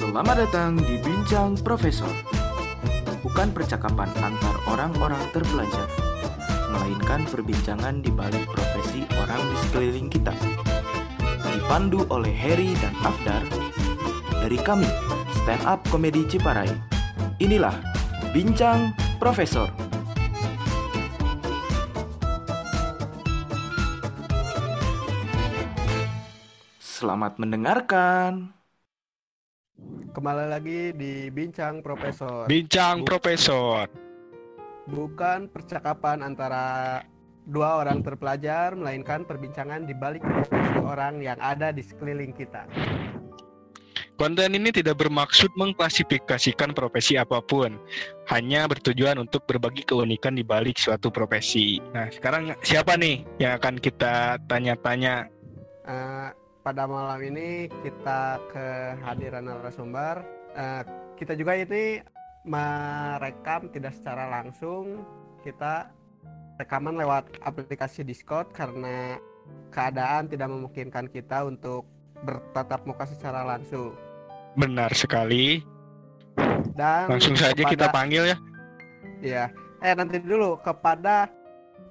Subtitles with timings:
[0.00, 2.08] Selamat datang di Bincang Profesor.
[3.20, 5.84] Bukan percakapan antar orang-orang terpelajar,
[6.72, 10.32] melainkan perbincangan di balik profesi orang di sekeliling kita.
[11.52, 13.44] Dipandu oleh Harry dan Afdar
[14.40, 14.88] dari kami,
[15.44, 16.72] Stand Up Komedi Ciparai.
[17.36, 17.76] Inilah
[18.32, 19.68] Bincang Profesor.
[26.80, 28.59] Selamat mendengarkan.
[30.10, 32.50] Kembali lagi di Bincang Profesor.
[32.50, 33.86] Bincang Bu- Profesor.
[34.90, 36.98] Bukan percakapan antara
[37.46, 40.26] dua orang terpelajar, melainkan perbincangan di balik
[40.82, 42.66] orang yang ada di sekeliling kita.
[44.18, 47.78] Konten ini tidak bermaksud mengklasifikasikan profesi apa pun,
[48.34, 51.78] hanya bertujuan untuk berbagi keunikan di balik suatu profesi.
[51.94, 55.30] Nah, sekarang siapa nih yang akan kita tanya-tanya?
[55.86, 56.28] Eh,
[56.60, 60.20] pada malam ini kita kehadiran narasumber.
[60.52, 60.82] Eh,
[61.16, 62.00] kita juga ini
[62.44, 65.04] merekam tidak secara langsung.
[65.40, 65.88] Kita
[66.60, 69.16] rekaman lewat aplikasi Discord karena
[69.72, 71.88] keadaan tidak memungkinkan kita untuk
[72.20, 73.96] bertatap muka secara langsung.
[74.56, 75.64] Benar sekali.
[76.76, 78.36] Dan Langsung saja kita kepada- panggil ya.
[79.20, 79.44] Iya.
[79.80, 81.28] Eh nanti dulu kepada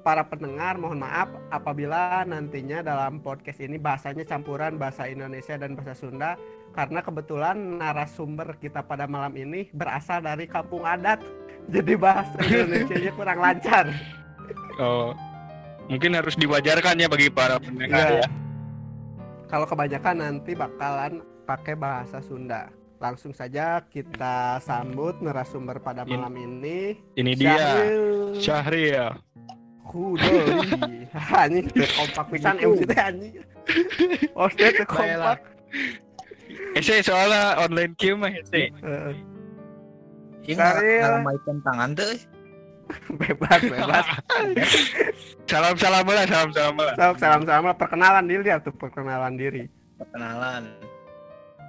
[0.10, 5.94] para pendengar mohon maaf apabila nantinya dalam podcast ini bahasanya campuran bahasa Indonesia dan bahasa
[5.94, 6.34] Sunda
[6.74, 11.22] karena kebetulan narasumber kita pada malam ini berasal dari kampung adat.
[11.70, 13.86] Jadi bahasa Indonesia-nya kurang lancar.
[14.82, 15.14] Oh,
[15.86, 18.26] mungkin harus diwajarkan ya bagi para pendengar Iya.
[18.26, 18.30] ya.
[19.46, 22.74] Kalau kebanyakan nanti bakalan pakai bahasa Sunda.
[22.98, 26.98] Langsung saja kita sambut narasumber pada malam ini.
[27.14, 28.04] Ini dia, Syahril.
[28.42, 29.29] Syahril.
[29.90, 31.10] Kudoi.
[31.42, 33.34] Anjing kompak pisan MC teh anjing.
[34.38, 35.42] Hostnya teu kompak.
[36.78, 38.70] Ese soalnya online queue mah ese.
[38.70, 39.14] Heeh.
[40.46, 41.02] Ini Saril.
[41.02, 42.06] ngaramaikan tangan tuh.
[42.14, 42.22] eh.
[43.22, 44.06] bebas bebas.
[45.50, 46.94] Salam-salam lah, salam-salam lah.
[46.98, 49.66] Sok salam salam perkenalan diri ya tuh perkenalan diri.
[49.98, 50.70] Perkenalan.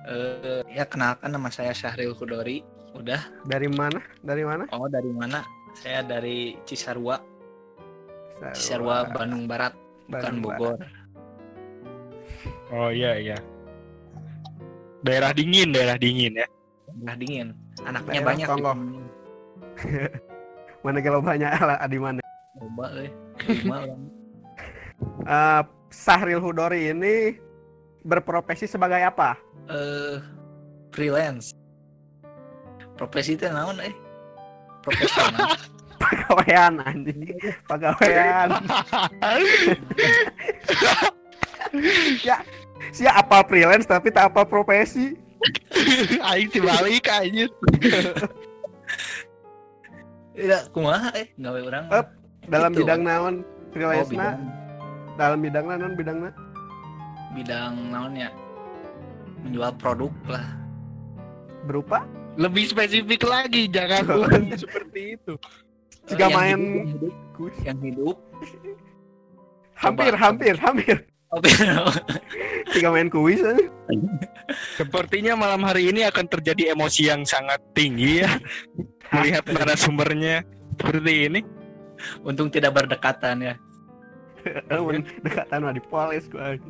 [0.09, 2.61] Eh ya kenalkan nama saya Syahril Kudori.
[2.97, 3.21] Udah.
[3.49, 4.01] Dari mana?
[4.21, 4.65] Dari mana?
[4.73, 5.45] Oh dari mana?
[5.77, 7.21] Saya dari Cisarua,
[8.57, 9.77] Cisarua Bandung Barat,
[10.09, 10.77] bukan Bandung Bogor.
[12.73, 13.39] Oh iya iya.
[15.05, 16.47] Daerah dingin, daerah dingin ya.
[17.01, 17.47] Daerah dingin.
[17.85, 18.47] Anaknya Daerah banyak.
[18.49, 19.01] sini.
[20.85, 22.21] Mana kalau banyak lah di mana?
[22.57, 23.11] Coba eh.
[25.25, 27.33] Eh, Sahril Hudori ini
[28.05, 29.33] berprofesi sebagai apa?
[29.73, 30.21] Eh
[30.93, 31.57] freelance.
[33.01, 33.95] Profesi itu naon eh?
[34.85, 35.57] Profesional.
[36.11, 37.21] Pegawaian anjing.
[37.71, 38.49] Pegawaian.
[42.27, 42.43] ya,
[42.97, 45.15] si apa freelance tapi tak apa profesi.
[46.21, 47.47] Aing dibalik aja.
[50.35, 51.85] Iya, kumaha eh gawe orang.
[51.95, 52.07] Up.
[52.51, 52.83] Dalam Gitu.
[52.83, 54.39] bidang naon oh, freelance bidang,
[55.15, 56.31] dalam bidang naon bidangna?
[57.31, 58.31] bidang naon ya?
[59.47, 60.47] Menjual produk lah.
[61.69, 62.03] Berupa
[62.41, 64.07] Lebih spesifik lagi, jangan
[64.63, 65.35] seperti itu.
[66.11, 67.57] Jika Eh, yang main hidup, yang hidup, kuis.
[67.63, 68.17] yang hidup.
[69.79, 70.19] Hampir, Coba.
[70.21, 70.97] hampir, hampir.
[72.75, 73.71] Jika main kuis eh.
[74.75, 78.31] Sepertinya malam hari ini akan terjadi emosi yang sangat tinggi ya.
[79.15, 80.43] Melihat narasumbernya
[80.75, 81.41] seperti ini.
[82.27, 83.55] Untung tidak berdekatan ya.
[84.83, 86.59] Mun dekatan mah dipoles gua.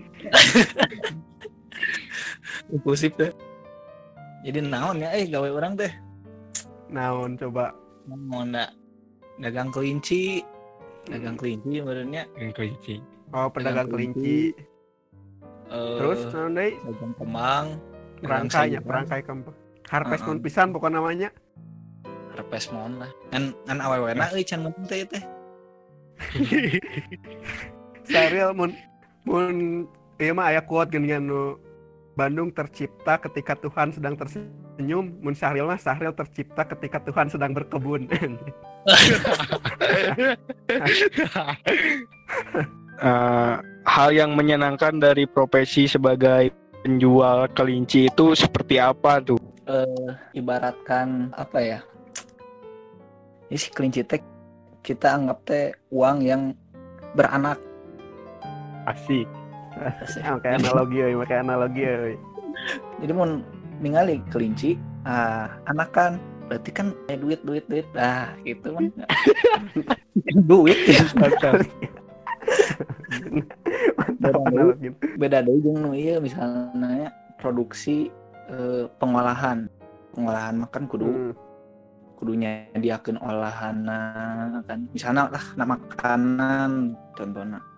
[2.74, 3.32] Impulsif deh.
[4.44, 5.92] Jadi naon ya eh gawe orang teh.
[6.90, 7.70] Naon coba
[8.08, 8.72] Mau ndak
[9.40, 10.44] dagang kelinci.
[11.08, 12.22] Dagang kelinci sebenarnya.
[12.36, 12.94] Yang kelinci.
[13.32, 14.52] oh pedagang kelinci.
[15.70, 16.76] Eh, Terus naon deui?
[16.84, 17.66] dagang kembang.
[18.20, 19.56] dagang Perangkainya, perangkai kempeng.
[19.88, 20.28] Harvest Heeh.
[20.28, 21.28] moon pisan bukan namanya.
[22.36, 23.10] Harvest moon lah.
[23.32, 25.24] Kan kan awewena euy can mun teh teh.
[28.10, 28.76] Sahril mun
[29.24, 29.86] mun
[30.20, 31.56] ieu mah aya quote geuningan nu
[32.20, 38.12] Bandung tercipta ketika Tuhan sedang tersenyum, mun Sahril mah Sahril tercipta ketika Tuhan sedang berkebun.
[43.00, 43.56] Eh,
[43.88, 46.52] hal yang menyenangkan dari profesi sebagai
[46.84, 49.40] penjual kelinci itu seperti apa tuh?
[49.64, 51.80] Eh ibaratkan apa ya?
[53.48, 54.20] Ini si kelinci teh
[54.84, 56.52] kita anggap teh uang yang
[57.16, 57.56] beranak.
[58.84, 59.39] Asik.
[60.36, 62.14] Oke analogi euy, make analogi euy.
[63.00, 63.26] Jadi mau
[63.80, 64.76] ningali kelinci,
[65.08, 67.86] ah anakan berarti kan eh, duit duit duit.
[67.96, 68.84] Ah gitu mah
[70.50, 70.78] duit.
[70.84, 71.00] Ya
[73.96, 74.42] Mantap
[75.16, 78.12] Beda deh jeung nu ieu misalnya produksi
[78.52, 79.70] eh, pengolahan.
[80.12, 81.32] Pengolahan makan kudu Hmm.
[82.20, 84.84] kudunya diakeun olahana kan.
[84.92, 87.69] Misalnya lah nah makanan contohnya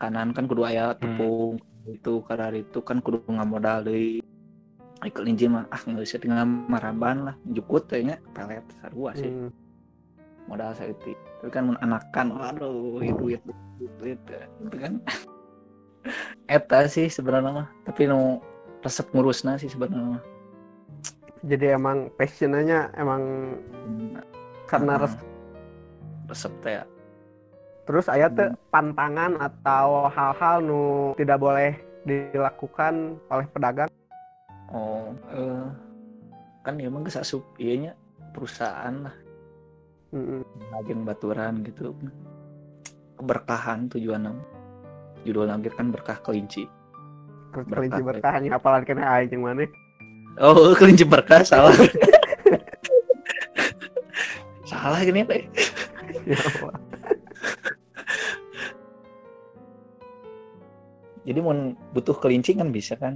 [0.00, 4.24] makanan kan kudu aya tepung itu kadar itu kan kudu ngamodal deui.
[5.04, 9.28] Ai kelinci mah ah nggak bisa tinggal maraban lah jukut kayaknya pelet sarua sih.
[9.28, 9.52] Hmm.
[10.48, 13.40] modal saeutik tapi kan mun anakan waduh duit duit
[14.00, 14.18] duit
[14.64, 14.98] itu kan.
[16.56, 18.40] Eta sih sebenarnya mah tapi nu
[18.80, 20.22] resep ngurusna sih sebenarnya mah.
[21.44, 23.52] Jadi emang passionnya emang
[24.64, 25.24] karena Ah, res-
[26.26, 26.84] resep teh ya.
[27.90, 28.58] Terus aya teh Hmm.
[28.70, 31.74] pantangan atau hal-hal nu tidak boleh
[32.06, 33.90] dilakukan oleh pedagang.
[34.70, 35.66] Oh, eh,
[36.62, 37.98] kan ya emang geus asup ieu nya
[38.30, 39.16] perusahaan lah,
[40.78, 41.90] agen baturan gitu.
[43.18, 44.30] Keberkahan tujuan
[45.20, 46.64] Judul lagi kan berkah kelinci.
[47.52, 48.40] Kelinci Berkah.
[48.40, 49.68] berkahnya apalagi kena aing yang mana?
[50.40, 51.74] Oh, kelinci berkah salah.
[54.70, 55.44] salah gini apa ya?
[56.30, 56.76] Ya Allah.
[61.30, 61.54] Jadi mau
[61.94, 63.14] butuh kelinci kan bisa kan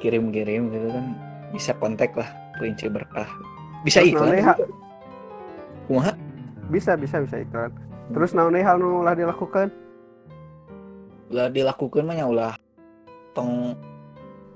[0.00, 1.12] kirim-kirim gitu kan
[1.52, 3.28] bisa kontak lah kelinci berkah.
[3.84, 4.40] Bisa iklan.
[5.84, 6.16] Kumaha?
[6.72, 7.68] Bisa bisa bisa iklan.
[8.16, 9.68] Terus naon hal nu ulah dilakukan?
[11.28, 12.56] Ulah dilakukan mah nya ulah
[13.36, 13.76] tong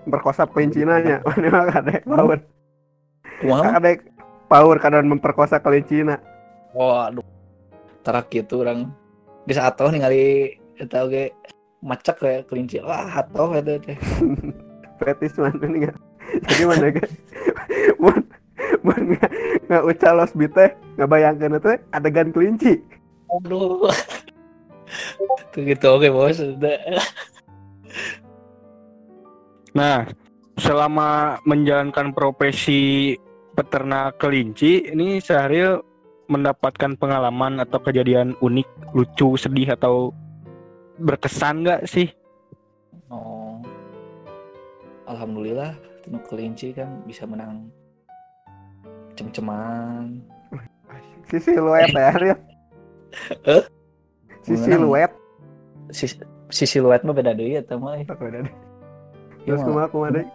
[0.09, 1.21] Berkosa kelinci nanya.
[1.29, 2.39] Mana mah kadek power.
[3.45, 3.73] kumaha mah?
[3.77, 3.99] Kadek
[4.49, 6.09] power kadang memperkosa kelinci
[6.73, 7.27] Oh, aduh.
[8.01, 8.89] Tarak gitu orang
[9.45, 11.31] bisa atuh ningali eta oge
[11.85, 12.81] macak kayak kelinci.
[12.81, 13.99] Wah, atuh eta teh.
[15.01, 15.97] fetis mana nih nggak?
[16.49, 17.05] Jadi mana ga?
[18.03, 18.21] Mun
[18.81, 19.31] mun nggak
[19.69, 22.81] nggak ucalos bite nggak bayangkan itu adegan kelinci.
[23.29, 23.89] Aduh.
[25.53, 26.39] Tuh gitu oke bos.
[26.41, 26.79] Udah.
[29.71, 30.03] Nah,
[30.59, 33.15] selama menjalankan profesi
[33.55, 35.79] peternak kelinci, ini Syahril
[36.31, 40.15] mendapatkan pengalaman atau kejadian unik, lucu, sedih atau
[41.01, 42.13] berkesan nggak sih?
[43.09, 43.59] Oh.
[45.11, 45.75] Alhamdulillah
[46.07, 47.67] tinu kelinci kan bisa menang
[49.19, 50.23] cem-ceman.
[51.31, 52.39] Si siluet ya, Ril.
[53.47, 53.63] Eh?
[54.47, 55.13] Si siluet.
[55.91, 56.07] Si,
[56.51, 57.99] si siluet mah beda deui eta mah.
[57.99, 58.55] Oh, beda deh.
[59.47, 59.67] Iya, Terus mah.
[59.67, 60.27] kumaha kumaha deh?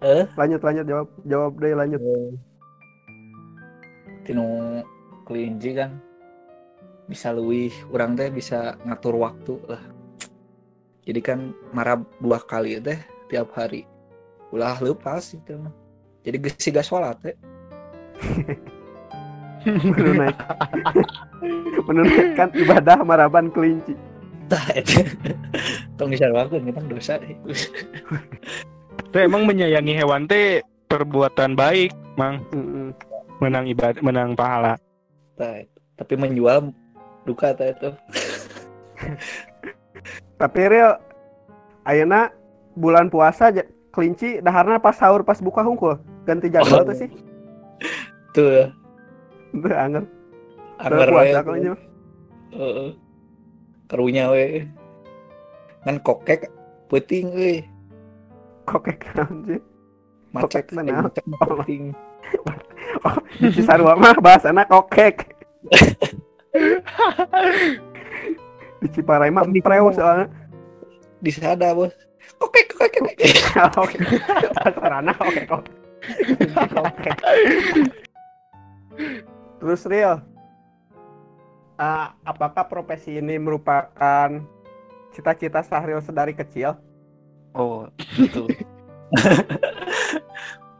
[0.00, 0.24] Eh?
[0.36, 2.00] Lanjut lanjut jawab jawab deh lanjut.
[4.24, 4.46] Tinu
[5.28, 6.00] kelinci kan
[7.10, 9.82] bisa lebih orang teh bisa ngatur waktu lah.
[11.10, 12.94] Jadi kan marah dua kali teh
[13.26, 13.82] tiap hari.
[14.54, 15.74] Ulah lepas itu mah.
[16.22, 17.34] Jadi geus siga sholat teh.
[19.66, 20.30] Menunai.
[21.90, 23.98] Menunaikan ibadah maraban kelinci.
[24.46, 25.02] Tah eta.
[25.98, 27.18] Tong disarwakeun kita dosa.
[27.18, 32.46] Itu emang menyayangi hewan teh perbuatan baik, Mang.
[33.42, 34.78] Menang ibadah, menang pahala.
[35.34, 35.66] Tah.
[35.98, 36.70] Tapi menjual
[37.26, 37.90] duka teh itu.
[40.36, 40.90] Tapi Ril,
[41.84, 42.32] ayeuna
[42.72, 43.52] bulan puasa
[43.90, 46.86] kelinci daharna pas sahur pas buka hungkul ganti jadwal Oh.
[46.86, 47.10] tuh sih.
[48.30, 48.70] Tuh,
[49.50, 50.04] Tuh anggar.
[50.78, 51.44] anggar puasa we.
[51.44, 51.70] kelinci.
[54.30, 54.44] we.
[55.82, 56.40] Kan kokek
[56.86, 57.56] peuting euy.
[58.64, 59.60] Kokek naon sih?
[60.30, 61.02] Macak Kokek mah naon?
[61.10, 61.84] macak mah peuting.
[63.40, 65.16] Di Cisarua mah bahasana kokek.
[68.80, 70.32] Di Ciparai mah Kan di- empreu soalnya.
[71.20, 71.92] Di sada, Bos.
[72.40, 73.28] Kokek kokek kokek.
[73.84, 73.96] Oke.
[74.56, 75.62] Sarana oke kok.
[79.60, 80.16] Terus Ril,
[81.76, 84.40] eh, apakah profesi ini merupakan
[85.12, 86.80] cita-cita Sahril sedari kecil?
[87.52, 87.84] Oh,
[88.16, 88.48] itu.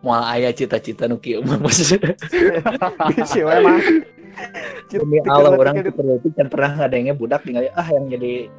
[0.01, 1.93] Moal aya cita-cita nu kieu mah Bos.
[4.91, 8.51] Demi Allah orang kayak itu terlebih kan pernah ngadengnya budak tinggal ah yang jadi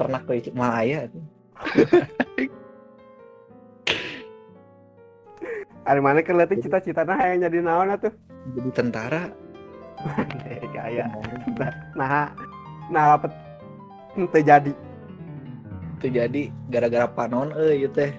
[0.00, 1.24] ternak kelinci moal aya tuh.
[5.90, 8.14] Hari mana kan liatin cita-cita nah yang jadi naon tuh?
[8.54, 9.28] Jadi tentara.
[10.48, 11.10] Eh, Gaya.
[11.98, 12.32] Nah,
[12.88, 13.28] nah apa
[14.14, 14.72] teu jadi.
[16.00, 18.14] Itu jadi gara-gara panon euy ieu teh.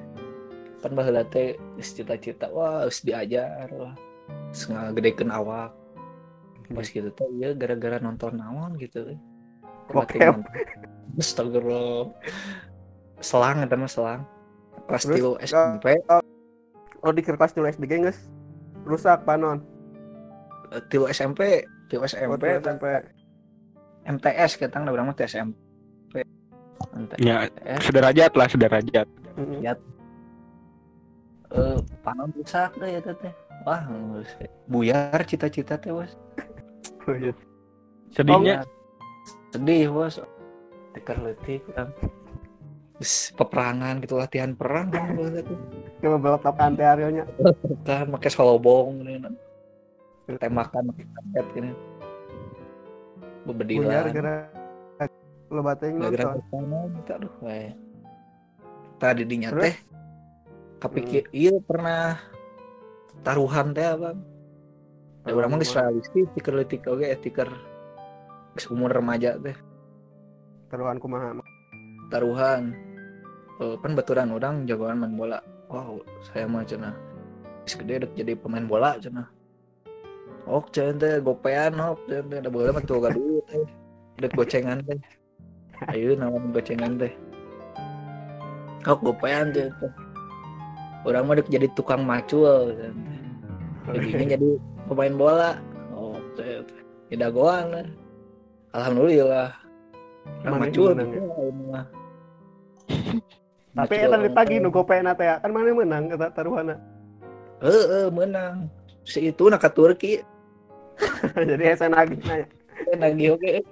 [0.83, 3.95] Pan baheula teh cita-cita wah geus diajar lah.
[4.53, 5.80] Geus ngagedekeun awak.
[6.71, 9.15] Pas gitu teh ieu gara-gara nonton naon gitu.
[9.91, 10.17] Oke.
[11.19, 12.15] Astagfirullah.
[13.19, 14.21] Selang mah selang.
[14.87, 15.85] Kelas Terus, 3 SMP,
[17.01, 18.29] Oh di kelas dulu SD geus
[18.85, 19.61] rusak panon.
[20.71, 22.85] eh, tilu SMP, tilu Oh, SMP, di SMP.
[24.07, 26.23] MTS ketang urang mah teh SMP.
[26.95, 27.19] MTS.
[27.21, 27.45] Ya,
[27.83, 29.07] sederajat lah, sederajat.
[29.61, 29.73] Ya.
[31.51, 33.33] eh panon rusak deh ya teh
[33.67, 33.83] wah
[34.71, 36.15] buyar cita-cita teh bos
[38.11, 38.65] Sedihnya?
[39.51, 40.19] Sedih bos.
[40.95, 41.89] Tikar letih kan.
[43.33, 45.57] Peperangan gitu latihan perang kan itu
[46.05, 47.25] Coba belotok ante arionya.
[47.81, 49.33] kan pakai solobong ini kan.
[50.37, 51.71] Tembakan pakai karet gini
[53.41, 54.37] Buyar bebedilan gara
[55.51, 56.13] lo bateng ke
[56.53, 57.73] sana gitu aduh we.
[59.01, 59.75] tadi dinya teh
[60.77, 62.21] kepikir iya pernah
[63.25, 64.13] taruhan teh apa
[65.21, 67.13] ya orang mah realistis tikar letik oge
[68.51, 69.55] geus umur remaja teh.
[70.67, 71.39] Taruhan kumaha.
[72.11, 72.75] taruhan.
[73.61, 75.39] Eh, kan baturan orang jagoan main bola.
[75.71, 76.91] Wow saya mah cenah
[77.63, 79.29] geus gede dek jadi pemain bola cenah.
[80.49, 82.37] Ok cenah teh gopean ok cenah teh.
[82.41, 83.63] Ada bola mah tuh gaduh teh
[84.19, 84.99] dek gocengan teh.
[85.93, 87.13] Ayo nawan gocengan teh.
[88.83, 89.69] Ok gopean teh.
[91.07, 93.19] Orang mah dek jadi tukang macul cenah teh.
[93.95, 94.49] Jadinya jadi
[94.91, 95.51] pemain bola
[95.95, 96.19] oh
[97.07, 97.87] tidak goan lah
[98.75, 99.55] alhamdulillah
[100.43, 101.05] macul ya?
[101.71, 101.85] mah.
[103.71, 104.63] Tapi eta orang ditagi teh.
[104.63, 106.75] nu gopena teh kan mana menang eta taruhanna.
[107.63, 108.67] Heeh, menang.
[109.07, 110.13] Si itu nak ke Turki,
[111.49, 112.45] Jadi hese nagih nanya.
[112.99, 113.63] lagi oke.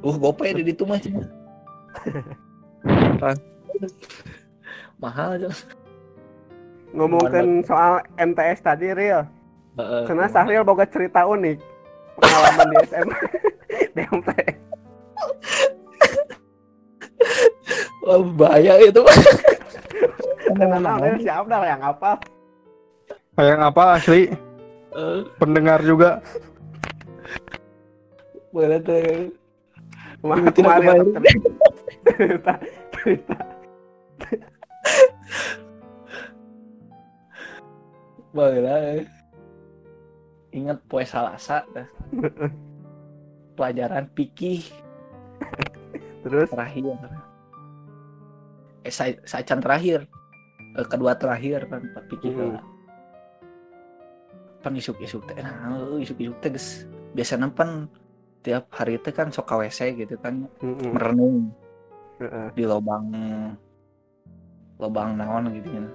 [0.00, 0.96] Uh, gope di ditu mah
[5.02, 5.50] Mahal aja.
[6.96, 9.28] Ngomongkeun soal MTS tadi real.
[9.78, 10.02] Heeh.
[10.06, 11.58] Karena Sahril boga cerita unik
[12.18, 13.08] pengalaman di SM
[13.94, 14.56] di MTS.
[18.00, 19.02] Wah, bahaya itu.
[20.50, 22.10] Karena namanya si Abdal yang apa?
[23.38, 24.22] Yang apa asli
[24.90, 26.18] Eh, pendengar juga
[28.50, 29.30] boleh tuh.
[30.18, 31.06] Kemarin kemarin.
[32.02, 32.52] cerita
[32.90, 33.38] cerita
[38.34, 39.19] Boleh lah.
[40.50, 41.62] Ingat poe Salasa.
[43.56, 44.64] Pelajaran pikih
[46.20, 46.96] terus terakhir.
[48.84, 50.08] Eh, sa sacan terakhir.
[50.76, 52.60] Eh, kedua terakhir kan, tapi kita Hmm.
[54.60, 56.84] pan isuk-isuk teh nah eh, isuk-isuk teh geus
[57.16, 57.88] biasana pan
[58.44, 60.92] tiap hari teh kan sok WC gitu kan mm-mm.
[60.92, 61.48] merenung
[62.52, 63.08] di lobang
[64.76, 65.86] lobang naon gitu kan.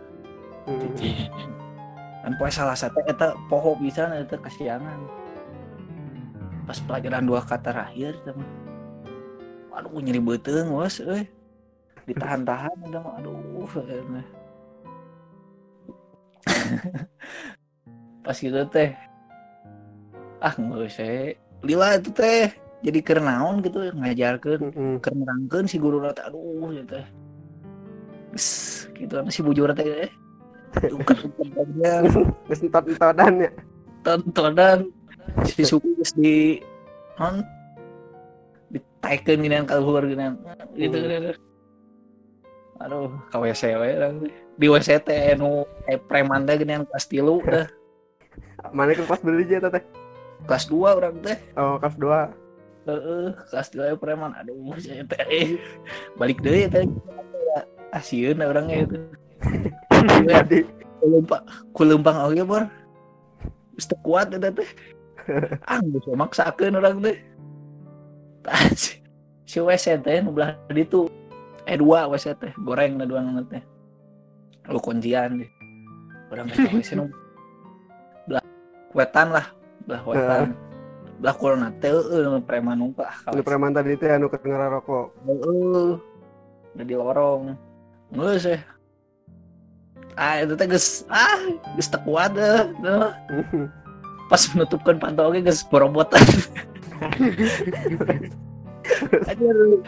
[2.25, 4.97] Dan poe salah satu eta poho bisa eta kasiangan
[6.65, 8.41] pas pelajaran dua kata terakhir sama
[9.75, 11.29] aduh nyeri beteng bos euy.
[12.09, 13.65] Ditahan-tahan udah aduh
[18.25, 18.89] pas gitu teh
[20.41, 22.49] ah nggak usah lila itu teh
[22.81, 24.93] jadi kernaon gitu ngajarkeun Mm-mm.
[25.01, 27.05] kernerangkeun si guru teh aduh ya teh.
[28.97, 30.09] Gitu kan si bujur teh
[30.83, 30.91] eh
[32.47, 33.51] Geus entot-entotan ya.
[34.05, 34.79] tontonan.
[35.49, 36.61] Si suku geus di
[38.69, 40.35] ditaikeun gini kaluhur gini
[40.75, 41.07] gitu Hmm.
[41.09, 41.31] gitu.
[42.75, 43.89] Aduh ka WC we
[44.55, 47.65] di WC teh nu eh, preman teh gini kelas tilu dah.
[48.75, 49.83] Mana ke kelas beli aja teh?
[50.45, 51.37] kelas 2 orang teh.
[51.57, 52.85] Oh, kelas 2.
[52.85, 54.35] Heeh, kelas 2 preman.
[54.37, 55.47] Aduh saya teh eh,
[56.19, 56.85] balik deui teh.
[57.95, 58.97] Asieun orangnya itu
[60.05, 60.59] Jadi
[61.01, 61.43] kulempang
[61.73, 62.63] kulempang oge bor.
[63.75, 64.69] Teu kuat eta teh.
[65.65, 67.17] Ah geus maksakeun orang teh.
[68.77, 69.01] Si,
[69.49, 71.09] si WC teh belah ditu
[71.65, 73.61] eh dua WC teh goreng na dua nana teh.
[74.69, 75.49] Lu kuncian deh.
[76.29, 77.09] Orang teh WC nu
[78.29, 78.45] belah
[78.93, 79.49] wetan lah
[79.89, 80.53] belah wetan.
[81.17, 85.05] Belah kulona teh nu preman numpah lu preman tadi teh anu keur ngerokok.
[85.25, 85.89] Heeh.
[86.75, 87.41] Udah di lorong.
[88.13, 88.61] Geus eh.
[90.15, 91.39] Ah, itu teh geus ah,
[91.75, 92.71] geus teu kuat deh.
[92.79, 93.11] Duh.
[94.31, 96.23] Pas menutupkan pantau ge geus borobotan.
[99.31, 99.83] Aduh.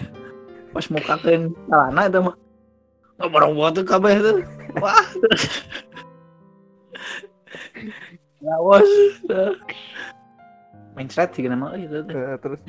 [0.75, 2.35] Pas mukakeun celana itu mah.
[3.17, 3.31] Oh,
[3.87, 4.37] kabeh tuh.
[4.77, 5.05] Wah.
[8.43, 8.91] Ya, bos.
[10.93, 12.03] Mindset sih nama itu.
[12.05, 12.61] Eh, terus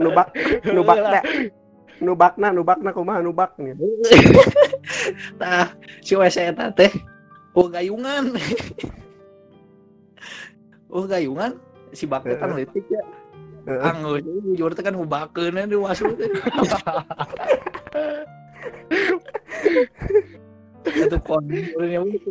[0.00, 0.32] nubak
[0.66, 1.22] nubak teh.
[2.02, 3.74] Nubakna nubakna kumaha nubak nih.
[5.38, 5.70] Tah,
[6.06, 6.90] si WC eta teh
[7.54, 8.34] oh gayungan.
[10.90, 11.54] oh gayungan
[11.94, 13.02] si bakte kan leutik ya.
[13.64, 13.80] Heeh.
[13.80, 16.26] Anggus jujur teh kan ngubakeun di wasu teh.
[20.84, 22.28] Itu konurnya itu.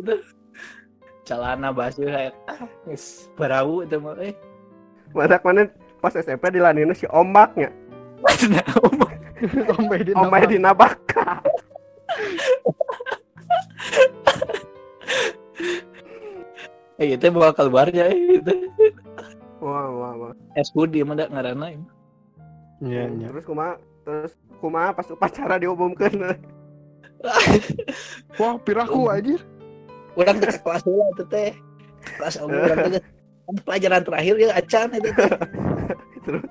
[1.24, 2.68] Celana basuh kayak ah
[3.34, 4.36] barau itu mah eh.
[5.16, 5.66] Madak mana
[5.98, 7.72] pas SMP dilanina si ombaknya.
[8.52, 8.66] Nah,
[9.70, 11.42] sampai di Omai di nabaka.
[16.94, 18.70] Eh itu bawa keluarnya itu.
[19.58, 21.74] wah wah wah Es dia mah da ngaranna.
[22.84, 23.26] Iya, iya.
[23.32, 23.74] terus kumaha
[24.04, 26.12] terus kumaha pas upacara diumumkan
[28.38, 29.40] Wah, piraku anjir.
[30.14, 31.50] Urang teh ke kelas heula itu teh.
[32.20, 33.00] Kelas teh
[33.44, 36.48] kan pelajaran terakhir ya acan itu Eh, Terus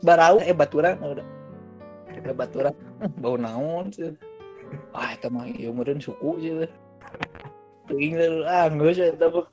[0.00, 1.26] barau eh baturan udah.
[2.10, 2.74] Eh baturan
[3.22, 4.16] bau naon sih.
[4.94, 5.46] Ah eta mah
[6.00, 6.68] suku sih.
[7.88, 8.16] Teuing
[8.48, 9.46] ah geus eta mah.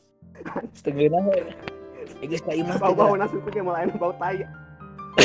[0.76, 1.40] Setengahna we.
[2.22, 4.48] Eh geus ka imah bau bau nasi kucing malah enak bau tai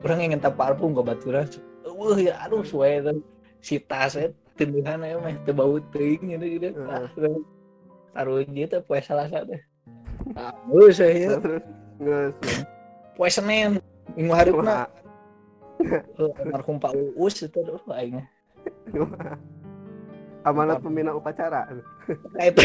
[0.00, 1.44] Urang ingin tak parfum ke baturan.
[1.84, 3.20] Wah ya aduh suwe.
[3.60, 6.68] Si tas eta tindihan ya mah bau teuing gitu gitu.
[8.10, 9.54] Taruh gitu poe salah satu.
[10.36, 11.38] Ah, geus ya.
[11.40, 11.62] terus
[13.16, 13.80] Poe Senin
[14.16, 14.88] minggu hari Kumaha?
[15.80, 16.02] Eh,
[16.44, 18.20] almarhum Pak Uus itu tuh aing
[20.48, 21.68] amanat pembina upacara.
[22.36, 22.62] Itu.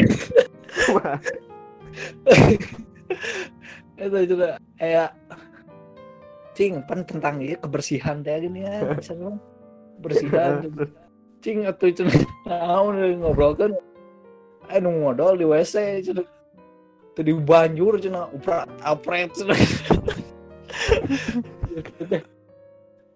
[3.95, 5.15] Itu juga kayak
[6.55, 9.35] cing pan tentang iya kebersihan teh gini ya misalnya
[9.99, 10.63] kebersihan
[11.43, 12.07] cing atau itu
[12.47, 13.19] naon deui
[14.65, 16.25] ngobrolkeun anu modal di WC cenah
[17.15, 19.55] teu di banjur cenah uprat apret cenah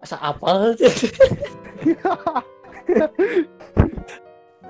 [0.02, 0.94] asa apal cenah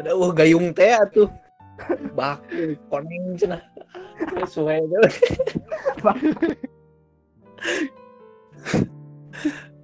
[0.01, 1.29] ada uh gayung teh atuh.
[2.13, 3.65] Baku koneng cenah
[4.45, 5.01] sesuai teh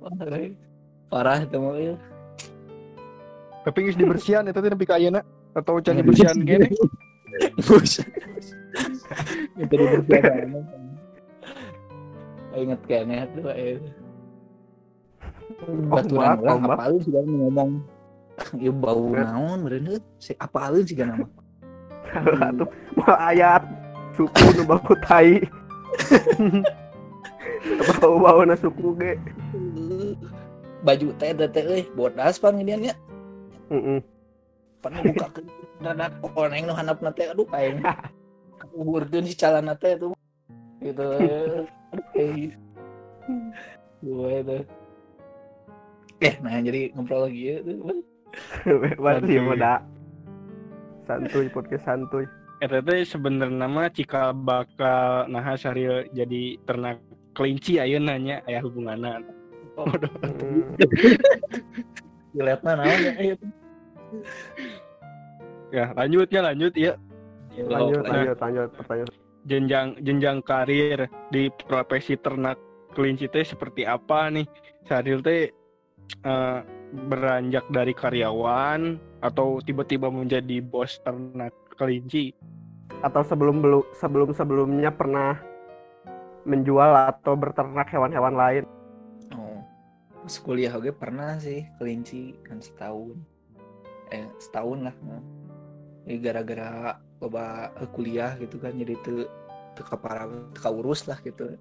[0.01, 0.13] Wah,
[1.09, 1.97] parah itu mah ieu.
[3.65, 5.25] Tapi geus dibersihan eta teh nepi ka ayeuna
[5.57, 6.69] atau can dibersihan gini.
[7.65, 8.05] Bus.
[9.57, 10.61] Itu dibersihan.
[12.57, 13.81] Ingat kayaknya tuh eh.
[15.89, 16.77] Baturan orang ombak.
[16.77, 17.71] apalin sih kan ngomong
[18.61, 21.27] ya bau naon bener si apalin sih kan nama
[22.51, 23.63] Atuh mau ayat
[24.17, 25.41] suku nu bau tai.
[28.01, 29.17] bau bau na suku ge.
[30.85, 32.95] baju teh teh euy bodas pan gedean nya
[33.73, 33.99] Heeh.
[34.87, 35.41] Pan buka ke
[35.83, 37.83] dadak koneng nu handapna teh aduh aing
[38.71, 40.15] kuburkeun si calana teh tuh.
[40.79, 41.07] Gitu.
[42.15, 42.53] Eh
[44.05, 44.59] gue itu.
[46.23, 47.99] Eh nah jadi ngobrol lagi ya tuh.
[48.63, 49.75] Bebas ya moda.
[51.11, 52.31] Santuy podcast santuy.
[52.63, 57.03] Eta teh sebenarnya nama cikal bakal nah saril jadi ternak
[57.35, 59.19] kelinci ayeuna nya aya hubunganna.
[59.77, 60.79] Mm.
[62.37, 63.01] dilihatnya naon
[64.23, 66.93] ya itu Ya, lanjutnya lanjut ya.
[67.57, 68.13] Lanjut Nah.
[68.13, 69.11] lanjut lanjut pertanyaan.
[69.47, 72.59] Jenjang jenjang karir di profesi ternak
[72.93, 74.47] kelinci teh seperti apa nih?
[74.87, 75.51] Saril teh
[76.23, 76.59] eh,
[77.11, 82.31] beranjak dari karyawan atau tiba-tiba menjadi bos ternak kelinci?
[83.03, 85.39] Atau sebelum belu, sebelum sebelumnya pernah
[86.47, 88.65] menjual atau berternak hewan-hewan lain.
[89.35, 89.61] oh
[90.23, 93.19] pas kuliah oke pernah sih kelinci kan setahun
[94.13, 95.23] eh setahun lah nah.
[96.07, 99.27] Gara-gara coba kuliah gitu kan jadi tuh
[99.75, 101.59] teu kapara teu kaurus lah gitu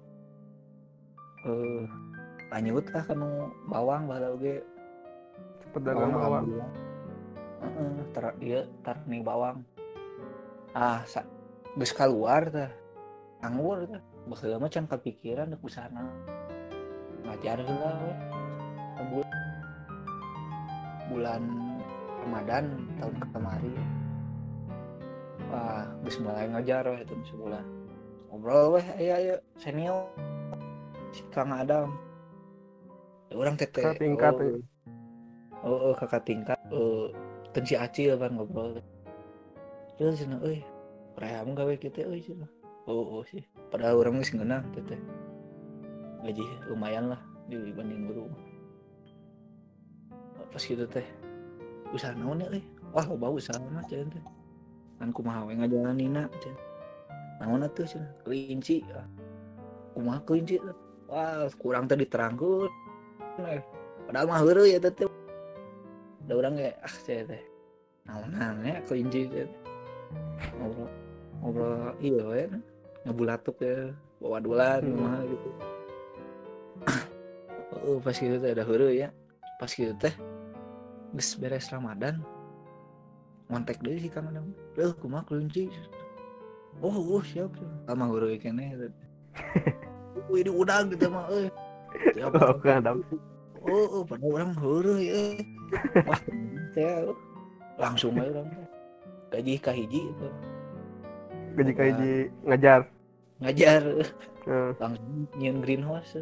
[1.46, 1.84] eh
[2.52, 3.18] lanjut lah kan
[3.66, 4.62] bawang bala oge
[5.76, 6.46] Pedagang bawang.
[7.60, 9.60] Heeh, ter dia tar nih bawang.
[10.72, 11.20] Ah, sa
[11.76, 12.72] geus keluar tah.
[13.44, 14.00] Anggur tah.
[14.24, 16.08] Baheula mah can kepikiran dek usahana.
[17.28, 17.60] Ngajar.
[19.12, 19.34] Bul-
[21.12, 21.42] Bulan
[22.26, 23.86] Ramadan tahun kemarin.
[25.46, 27.62] Wah, geus mulai ngajar we itu sebulan.
[28.34, 30.10] Ngobrol weh aya aya senior
[31.14, 31.94] si Kang Adam.
[33.30, 33.78] Orang tete.
[33.78, 34.58] Kakak tingkat, ya.
[35.62, 36.58] Oh, oh kakak tingkat.
[36.74, 37.14] Oh,
[37.54, 38.82] tensi acil kan ngobrol.
[40.02, 40.66] Ya cenah euy.
[41.22, 42.50] Ream gawe kitu euy cenah.
[42.90, 43.46] Oh, oh sih.
[43.70, 44.98] Padahal orang geus ngeunah teh.
[46.26, 46.42] Gaji
[46.74, 48.26] lumayan lah dibanding guru.
[50.50, 51.06] Pas gitu teh.
[51.94, 52.62] Usaha naon ya euy?
[52.94, 54.24] Wah, loba usaha mah cenah teh.
[54.96, 56.62] Kan kumaha we ngajalanina cenah.
[57.42, 58.10] Naon atuh cenah?
[58.24, 58.82] Kelinci.
[58.90, 59.06] Ah.
[59.94, 60.56] Kumaha kelinci?
[61.06, 62.70] Wah, kurang teh diterangkeun.
[64.06, 64.92] Padahal mah heureuy ya teh
[66.26, 67.42] ada orang kayak ah saya teh
[68.02, 69.46] naonan ya kelinci teh
[70.58, 70.90] ngobrol
[71.38, 72.42] ngobrol iya we
[73.06, 74.90] ngebulatuk ya bawa dolan Hmm.
[74.90, 75.48] kumaha gitu
[77.86, 79.08] oh pas gitu teh ada heureuy ya
[79.62, 80.10] pas gitu teh
[81.14, 82.18] geus beres Ramadan.
[83.46, 84.50] Ngontek deui si Kang Adam.
[84.74, 85.70] "Leuh, kumaha kelinci?
[86.82, 87.70] Oh oh siap siap.
[87.88, 88.74] Lama heureuy keneh
[90.32, 91.48] Wih, di udang gitu mah euy
[92.12, 92.96] Tiap Oh, Kang Adam.
[93.64, 95.36] oh, oh pada orang huru ya
[96.04, 96.20] wah
[96.76, 97.08] teh
[97.80, 98.48] langsung aja orang.
[99.32, 100.28] Gaji kahiji itu.
[101.56, 102.12] Gaji kaji
[102.46, 102.80] ngajar.
[103.42, 103.82] Ngajar.
[104.46, 104.70] Heeh.
[104.78, 106.14] langsung nyian greenhouse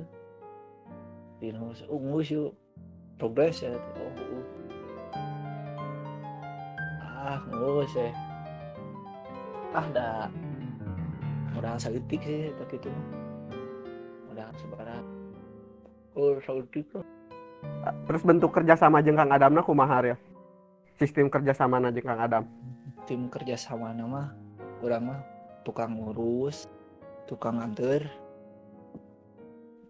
[1.42, 1.82] greenhouse.
[1.90, 2.52] Oh ngus yuk.
[3.18, 4.12] Progres ya oh
[7.52, 8.08] ngus ya
[9.74, 10.30] ah dah
[11.58, 12.90] udah saeutik sih tak itu
[14.30, 15.06] udah sebarang.
[16.14, 17.06] Oh saeutik lah
[18.06, 20.16] terus bentuk kerjasama jeung Kang Adamna kumaha ya?
[20.98, 22.44] Sistem kerjasama na jeung Kang Adam.
[23.04, 24.30] Tim kerja sama nama
[24.82, 25.20] orang mah
[25.64, 26.68] tukang ngurus
[27.24, 28.06] tukang anter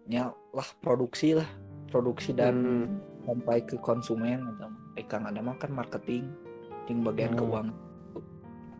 [0.07, 1.49] nya lah produksi lah.
[1.89, 2.85] Produksi dan Hmm.
[3.25, 4.67] sampai ke konsumen gitu.
[4.99, 6.29] Eh, Kang ada mah kan marketing
[6.89, 7.39] yang bagian Hmm.
[7.39, 7.75] keuangan.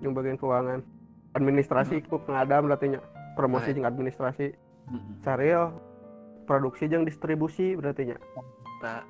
[0.02, 0.80] Yang bagian keuangan.
[1.36, 3.00] Administrasi ku Kang Adam berarti nya
[3.36, 4.56] promosi jeung administrasi.
[4.86, 5.20] Mm-mm.
[5.26, 5.74] Saril
[6.46, 8.18] produksi jeung distribusi berarti nya
[8.80, 9.02] tak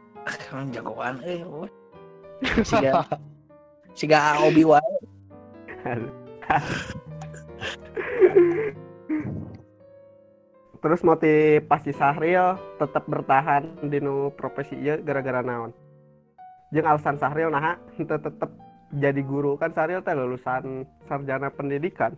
[0.47, 1.67] kan jagoan eh oh.
[2.69, 3.03] siga
[3.93, 4.81] siga hobi wae.
[10.85, 15.73] Terus motivasi Sahril tetap bertahan di nu profesi ieu gara-gara naon?
[16.69, 18.53] Jeung alasan Sahril nah henteu tetep
[18.93, 19.57] jadi guru.
[19.57, 22.13] Kan Sahril teh lulusan sarjana pendidikan.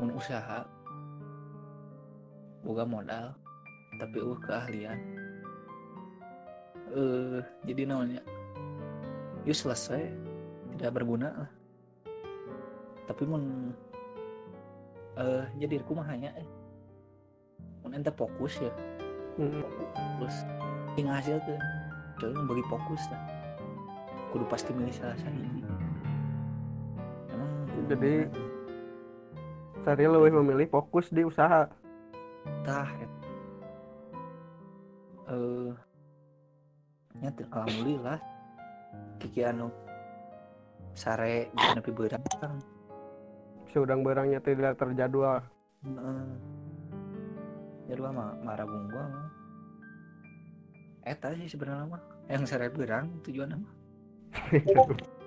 [0.00, 0.64] Mun usaha.
[2.60, 3.32] Boga modal
[3.96, 4.98] tapi uh keahlian.
[6.92, 8.20] Eh jadi namanya
[9.48, 10.12] yuk selesai
[10.76, 11.50] tidak berguna lah.
[13.08, 13.72] Tapi mun
[15.16, 16.48] eh jadi hanya eh?
[17.80, 18.72] Mun ente fokus ya
[19.38, 19.62] Hmm.
[19.94, 20.34] fokus
[20.98, 21.60] tinggal hasil tuh.
[22.20, 23.22] Jadi bagi fokus lah.
[24.30, 25.40] Kudu pasti milih salah satu.
[27.30, 28.48] Emang kudu Jadi- mana?
[29.80, 31.64] Sahril lebih memilih fokus di usaha.
[32.66, 32.88] Tah
[35.30, 35.72] eh
[37.16, 38.18] nyata alhamdulillah.
[39.22, 39.72] Kiki anu
[40.92, 42.20] sare nepi beurang
[43.70, 45.40] seudang barangnya tidak terjadwal.
[47.90, 49.26] Jadwal mah marah gua mah
[51.02, 53.74] eta sih sebenarnya mah yang sare beurang tujuan mah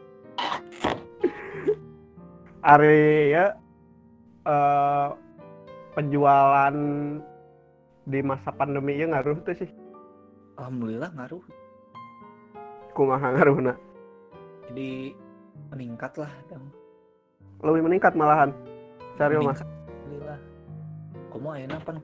[2.64, 3.60] Ari ya
[4.48, 5.10] eh,
[6.00, 6.76] penjualan
[8.08, 9.68] di masa pandemi ya ngaruh tuh sih.
[10.56, 11.44] Alhamdulillah ngaruh.
[12.96, 13.76] Kumaha ngaruhna
[14.72, 15.12] jadi
[15.74, 16.72] meningkat lah dong
[17.64, 18.56] lebih meningkat malahan.
[19.20, 20.40] Saril mah meningkat alhamdulillah.
[21.36, 21.98] Kamu ayeuna pan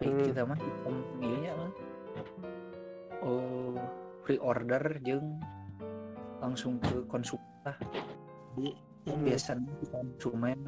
[0.00, 0.24] eh, Hmm.
[0.24, 1.72] kita mah sistem ieu nya mah
[3.20, 3.76] oh
[4.24, 5.36] free order jeung
[6.40, 7.76] langsung ke konsumen lah.
[8.56, 9.24] Jadi Hmm.
[9.24, 10.58] biasanya konsumen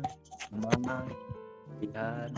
[0.53, 1.05] memang
[1.81, 2.33] lihat.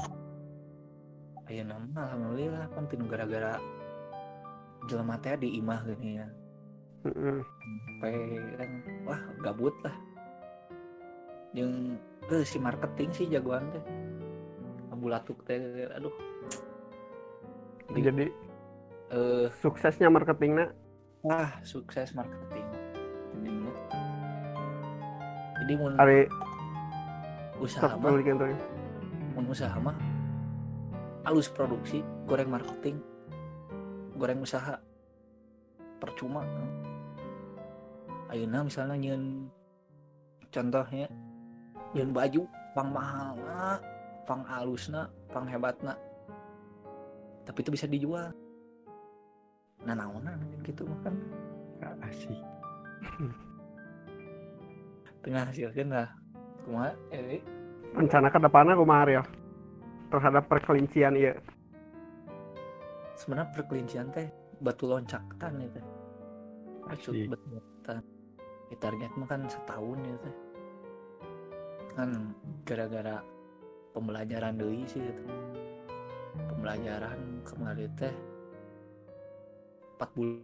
[1.46, 3.58] Ayeuna mah alhamdulillah kan tinu gara-gara
[4.90, 6.28] jelema teh di imah gini ya.
[7.04, 7.44] Mm-mm.
[8.00, 8.16] sampai
[8.56, 8.70] kan
[9.04, 9.92] wah gabut lah.
[11.52, 12.00] Yang
[12.32, 13.84] eh, si marketing sih jagoan teh.
[14.94, 15.60] Bulatuk teh
[15.92, 16.14] aduh
[17.92, 18.26] jadi jadi
[19.12, 19.46] eh.
[19.60, 20.72] suksesnya marketingnya?
[21.24, 22.66] Wah sukses marketing.
[23.40, 23.72] Jadinya
[25.64, 26.20] jadi mun Ari
[27.60, 28.12] usaha mah
[29.32, 29.96] mun usaha mah
[31.24, 33.00] halus produksi goreng marketing
[34.16, 34.78] goreng usaha.
[35.98, 36.44] Percuma.
[38.28, 39.48] Ayeuna misalnya nyeun
[40.52, 41.08] contohnya
[41.96, 42.42] nyeun baju
[42.76, 43.38] pang mahal
[44.28, 45.96] pang alusna pang hebatna
[47.44, 48.32] tapi itu bisa dijual.
[49.84, 51.14] Nah naonan gitu mah kan
[52.08, 52.32] asik.
[55.24, 56.08] Tengah hasilkan lah.
[56.64, 57.44] Kumaha eh
[57.94, 59.24] rencana ke depannya kumaha Ariel
[60.08, 61.36] terhadap perkelincian iya.
[63.14, 64.26] Sebenarnya perkelincian teh
[64.58, 65.84] batu loncatan ya teh.
[66.88, 68.02] Batu batu loncatan.
[68.72, 70.36] Ya, target mah kan setahun ya teh.
[71.94, 72.10] Kan
[72.64, 73.22] gara-gara
[73.94, 75.22] pembelajaran deui sih gitu.
[76.34, 78.14] pembelajaran kemarin teh
[80.00, 80.42] 4 bulan.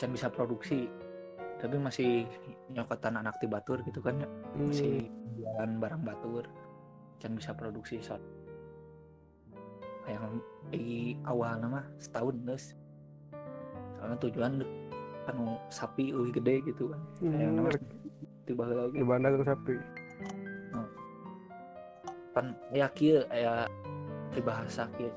[0.00, 0.88] Can bisa produksi
[1.60, 2.24] tapi masih
[2.72, 4.72] nyokotan anak ti batur gitu kan ya Hmm.
[4.72, 6.48] masih jualan barang batur
[7.20, 8.00] can bisa produksi.
[8.00, 8.22] Shot
[10.08, 10.40] yang
[10.72, 12.64] di awal nama setahun terus
[13.94, 14.52] soalnya tujuan
[15.28, 15.36] kan
[15.68, 17.00] sapi lebih gede gitu kan.
[17.20, 17.70] Yang nama
[18.48, 19.76] tiba lagi di bandar sapi.
[22.32, 23.68] Kan ya kia ya
[24.30, 25.10] di bahasa kia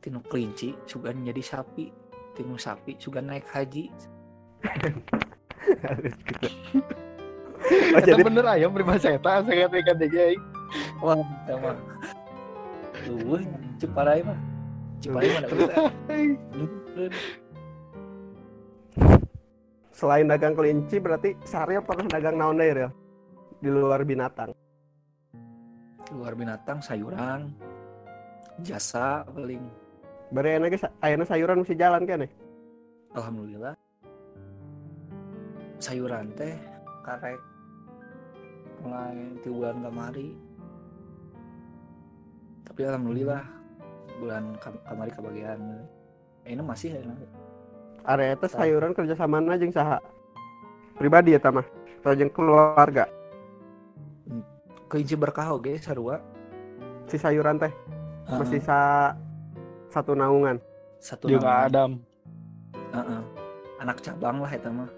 [0.00, 1.92] tinu kelinci sugan jadi sapi
[2.32, 3.92] tinu sapi sugan naik haji
[7.96, 10.40] oh, jadi bener ayam berbahasa eta saya katakan deh guys
[11.04, 11.76] wah emang
[13.08, 13.44] Luweh,
[13.80, 14.36] Ciparai mah.
[15.00, 15.74] Ciparai mah ada bisa.
[19.96, 22.90] Selain dagang kelinci berarti Saryo pernah dagang naon deui Ril?
[23.60, 24.52] Di luar binatang.
[26.10, 27.54] Luar binatang, sayuran,
[28.66, 29.62] jasa paling.
[30.30, 32.32] Bari enak ge ayeuna sayuran mesti jalan kan nih.
[33.14, 33.74] Alhamdulillah.
[35.82, 36.54] Sayuran teh
[37.02, 37.38] karek
[38.82, 40.28] mulai di bulan kamari.
[42.66, 43.42] Tapi alhamdulillah
[44.22, 45.60] bulan kam- kamari kebagian.
[46.46, 47.02] Ini masih ya.
[48.06, 49.98] Area teh sayuran kerja sama jeung saha?
[50.98, 51.66] Pribadi ya mah.
[52.02, 53.10] Atau jeung keluarga.
[54.90, 56.18] Kelinci berkah oge sarua.
[57.06, 57.70] Si sayuran teh
[58.26, 58.78] masih Heeh, sa
[59.86, 60.58] satu naungan.
[61.00, 61.66] satu Juga nama.
[61.70, 61.90] Adam.
[62.92, 63.22] Heeh.
[63.80, 64.90] Anak cabang lah eta mah.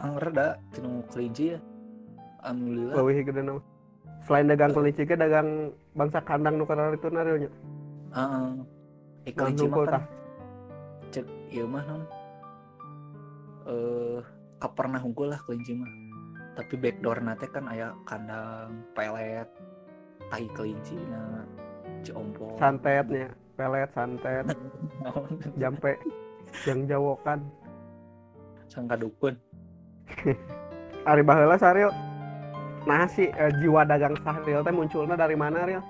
[0.00, 1.58] Angger da tinu kelinci ya.
[2.42, 2.94] Alhamdulillah.
[2.96, 3.60] Leuwih gede nama.
[4.24, 7.22] Selain dagang kelinci ge dagang bangsa kandang nu kana itu nya.
[7.22, 8.48] Heeh.
[9.28, 10.02] Eh, Nah, kelinci mah kan
[11.12, 12.02] cek ieu mah non.
[13.68, 14.18] Eh
[14.56, 16.07] kapernah hungkul lah kelinci mah.
[16.58, 19.46] Tapi backdoor nate kan aya kandang pelet
[20.26, 21.46] tai kelinci na
[22.02, 22.58] ciompo.
[22.58, 24.42] Santetnya, pelet santet,
[25.62, 25.94] jampe
[26.66, 27.46] yang jawokan.
[28.66, 29.38] Sangka dukun.
[31.08, 31.94] Ari baheula Saril.
[32.90, 35.82] Nah si eh, jiwa dagang Sahril teh munculnya dari mana Ril?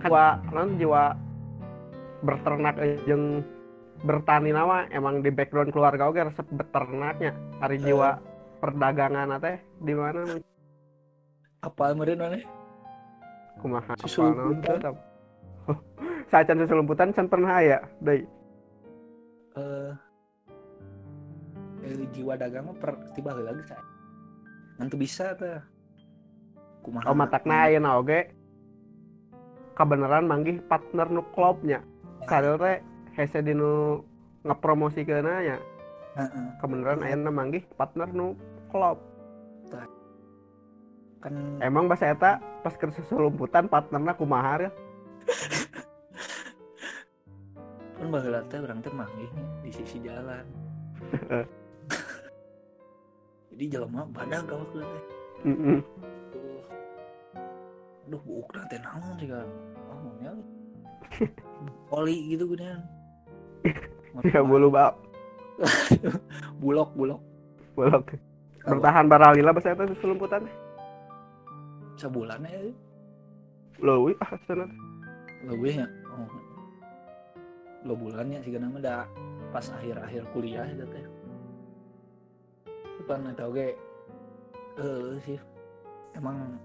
[0.00, 1.04] Kan jiwa non jiwa
[2.24, 3.44] berternak eh, jeung
[4.08, 7.36] bertani nama emang di background keluarga oge resep beternaknya.
[7.60, 8.16] Ari jiwa
[8.58, 10.38] perdagangan teh di mana
[11.58, 12.42] Apa meureun maneh?
[13.58, 14.94] kumaha naon teu, tah.
[16.30, 18.22] Sacan susulumputan can pernah aya deui.
[19.58, 19.92] Eh
[21.82, 23.84] eh, jiwa dagang mah per tiba heula geus aya.
[24.78, 25.58] Ngan teu bisa teh.
[26.86, 27.10] Kumaha?
[27.10, 28.30] Oh matakna ayeuna oge
[29.74, 31.82] kabeneran manggih partner nu klubnya.
[32.30, 32.78] Saril teh
[33.18, 34.02] hese dinu
[34.46, 35.58] ngapromosikeunna nya.
[36.18, 36.46] Heeh.
[36.58, 38.34] kebenaran ayeuna manggih partner nu
[38.74, 38.98] klub
[41.18, 44.70] Kan emang bahasa eta pas ke susulumputan partnerna kumaha ya
[47.98, 50.46] kan baheula teh urang teh manggih nih di sisi jalan.
[53.50, 55.02] Jadi jelema badag awak teh.
[55.42, 55.82] Heeh.
[56.30, 56.62] Tuh.
[58.06, 59.48] Aduh, buuk nanti naon sih kan.
[59.90, 60.14] Oh,
[61.98, 62.86] Oli gitu gedean.
[64.30, 65.07] ya bulu bab
[66.62, 67.20] bulok bulok
[67.74, 68.14] bulok
[68.62, 70.46] bertahan baralila bahasa eta susulumputan
[71.98, 72.60] sebulan ya
[73.78, 74.70] leuwih ah cenah
[75.46, 75.86] lebih ya?
[76.10, 76.30] Oh.
[77.86, 79.06] lo bulannya sih nama dah
[79.54, 81.04] pas akhir akhir kuliah itu teh.
[83.06, 83.78] Kan eta oge
[84.82, 85.38] eh sih.
[86.18, 86.58] Emang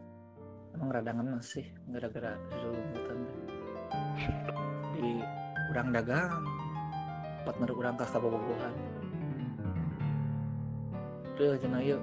[0.73, 3.41] emang radangan sih gara-gara susulumputan teh.
[4.97, 5.10] Di
[5.69, 6.43] urang dagang
[7.43, 8.73] partner urang ka kabogohan
[11.34, 12.01] Tuh cenah yuk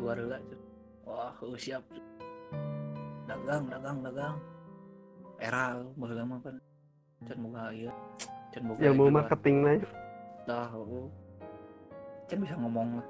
[0.00, 0.68] luar heula cenah.
[1.04, 1.84] wah heuh siap.
[3.28, 4.36] Dagang dagang dagang.
[5.36, 6.56] Eral baheula mah kan
[7.28, 7.92] can boga ieu
[8.48, 9.16] can boga ilmu itulah.
[9.20, 9.72] marketingna
[10.48, 11.12] dah oh.
[12.32, 13.08] can bisa ngomong lah.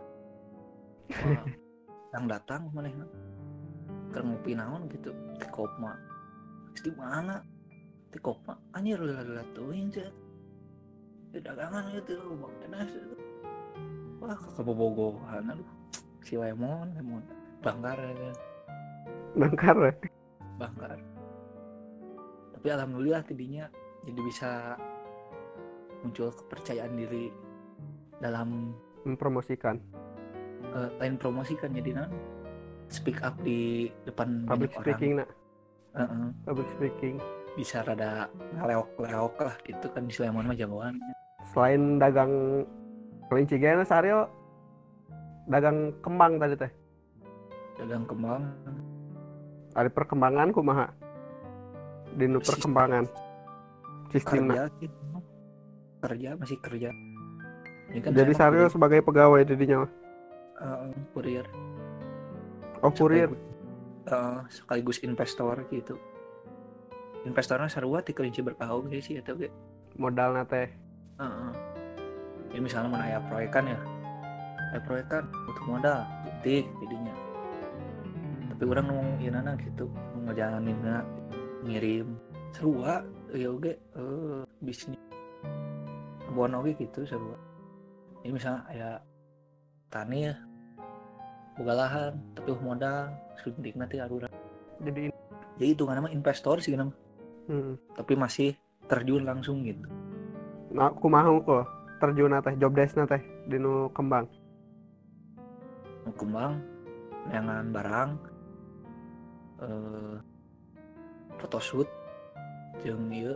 [2.15, 2.91] Yang datang mana
[4.11, 5.15] keur ngopi naon gitu.
[5.39, 5.95] Di kopma.
[6.75, 7.39] Di mana?
[8.11, 8.59] Di kopma.
[8.75, 10.24] Anjir lila teuing cek
[11.35, 13.17] di dagangan gitu bang tenas itu
[14.23, 15.69] wah ke bobogohan aduh.
[16.23, 17.23] Si lemon lemon.
[17.61, 18.33] Banggar ya
[19.35, 19.93] nangkar we.
[20.57, 20.97] banggar.
[22.55, 23.67] Tapi alhamdulillah tidinya
[24.07, 24.51] jadi bisa
[26.07, 27.35] muncul kepercayaan diri
[28.23, 29.83] dalam mempromosikan.
[30.71, 32.11] Eh, lain promosi kan jadi nan
[32.89, 35.35] speak up di depan public banyak speaking na orang
[35.99, 36.29] Heeh.
[36.47, 37.17] public speaking.
[37.55, 40.07] Bisa rada ngeleok-leok lah gitu kan.
[40.07, 40.99] Di Sleman mah jagoan
[41.53, 42.65] selain dagang
[43.29, 44.25] kelinci gana Saril
[45.51, 46.73] dagang kembang tadi teh.
[47.77, 48.43] Dagang kembang.
[49.75, 50.87] Ada perkembangan kumaha?
[52.15, 52.41] Sistem.
[52.41, 53.05] perkembangan.
[54.15, 54.89] Sistemna kerja
[56.05, 56.91] kerja masih kerja.
[58.05, 59.89] Kan jadi Saril sebagai pegawai didinya
[60.55, 61.47] kurir, eh, kurir.
[62.85, 63.31] Oh kurir.
[64.05, 65.97] Eh, sekaligus investor gitu.
[67.25, 69.49] Investornya sarua ti kelinci berkahau gitu sih atau ge
[69.97, 70.45] modalna
[71.19, 71.53] teh Heeh.
[72.51, 73.79] Jadi misalnya mana aya proyekan ya,
[74.71, 76.01] aya proyekan butuh modal,
[76.43, 77.15] titik jadinya.
[78.55, 80.79] Tapi orang ngomong ya nana gitu, mau ngejalanin
[81.67, 82.15] ngirim
[82.55, 83.03] serua,
[83.35, 85.01] ya oke, eh bisnis.
[86.31, 87.35] Buan oke gitu serua.
[88.23, 88.91] Jadi misalnya aya
[89.91, 90.35] tani ya,
[91.59, 93.11] boga lahan, tapi uh modal,
[93.45, 94.29] suntik nanti arura.
[94.81, 95.13] jadi
[95.61, 96.91] jadi itu kan nama investor sih nama
[97.47, 97.95] hmm.
[98.01, 98.57] tapi masih
[98.89, 99.87] terjun langsung gitu
[100.75, 101.65] nah aku mau kok
[102.03, 104.27] terjun teh job desk teh di nu kembang.
[106.19, 106.59] Kembang
[107.31, 108.11] neangan barang
[109.65, 110.17] eh
[111.39, 111.89] photoshoot
[112.83, 113.33] jeung ieu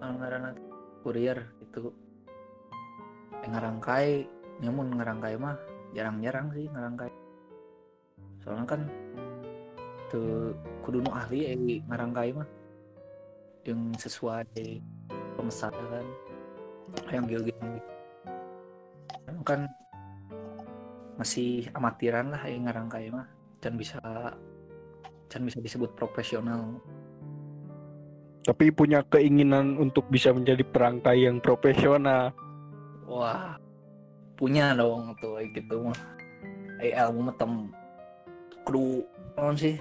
[0.00, 0.56] ngaranna
[1.04, 1.92] kurir itu
[3.40, 4.28] Eh, ngarangkai
[4.60, 5.56] nyamun ngarangkai mah
[5.96, 7.08] jarang-jarang sih ngarangkai
[8.44, 8.80] soalnya kan
[10.12, 10.52] tuh
[10.84, 11.56] kudu nu ahli eh
[11.88, 12.48] ngarangkai mah
[13.64, 14.84] yang sesuai
[15.40, 16.06] pemesan kan?
[17.08, 17.80] Yang gil-gil
[19.40, 19.64] kan
[21.16, 23.24] masih amatiran lah yang ngarangkai mah.
[23.60, 24.00] Dan bisa
[25.32, 26.76] dan bisa disebut profesional.
[28.44, 32.32] Tapi punya keinginan untuk bisa menjadi perangkai yang profesional.
[33.10, 33.58] wah
[34.38, 36.00] punya dong tuh kayak gitu mah.
[36.80, 37.52] Eh ilmu mah tem
[38.64, 39.04] kudu
[39.36, 39.76] non sih?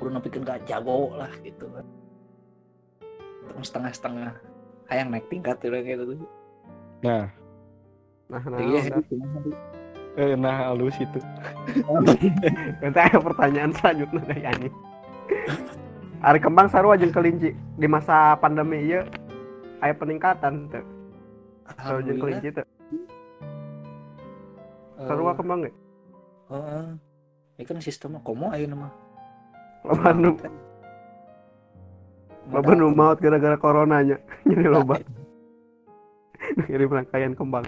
[0.00, 1.86] Kudu nepikeun gak jago lah gitu kan.
[3.60, 4.53] Setengah-setengah
[4.88, 6.18] hayang naik tingkat udah gitu tuh.
[7.04, 7.28] Nah,
[8.28, 8.80] nah nah iya
[10.16, 11.18] eh, nah halus itu.
[12.82, 14.68] nanti ada pertanyaan selanjutnya dari Ani
[16.24, 19.04] Hari kembang sarua jeung kelinci di masa pandemi iya.
[19.84, 20.84] Aya peningkatan tuh.
[21.76, 22.64] Sarua jeung kelinci tuh.
[24.94, 25.72] Eh, sarua kembang ge
[26.48, 26.86] heeh.
[27.54, 28.88] ini kan sistemnya komo ayo nama.
[29.84, 30.34] Loba nu
[32.52, 34.16] loba nu maut gara-gara coronanya
[34.48, 35.00] jadi loba
[36.68, 37.64] ngirim rangkaian kembang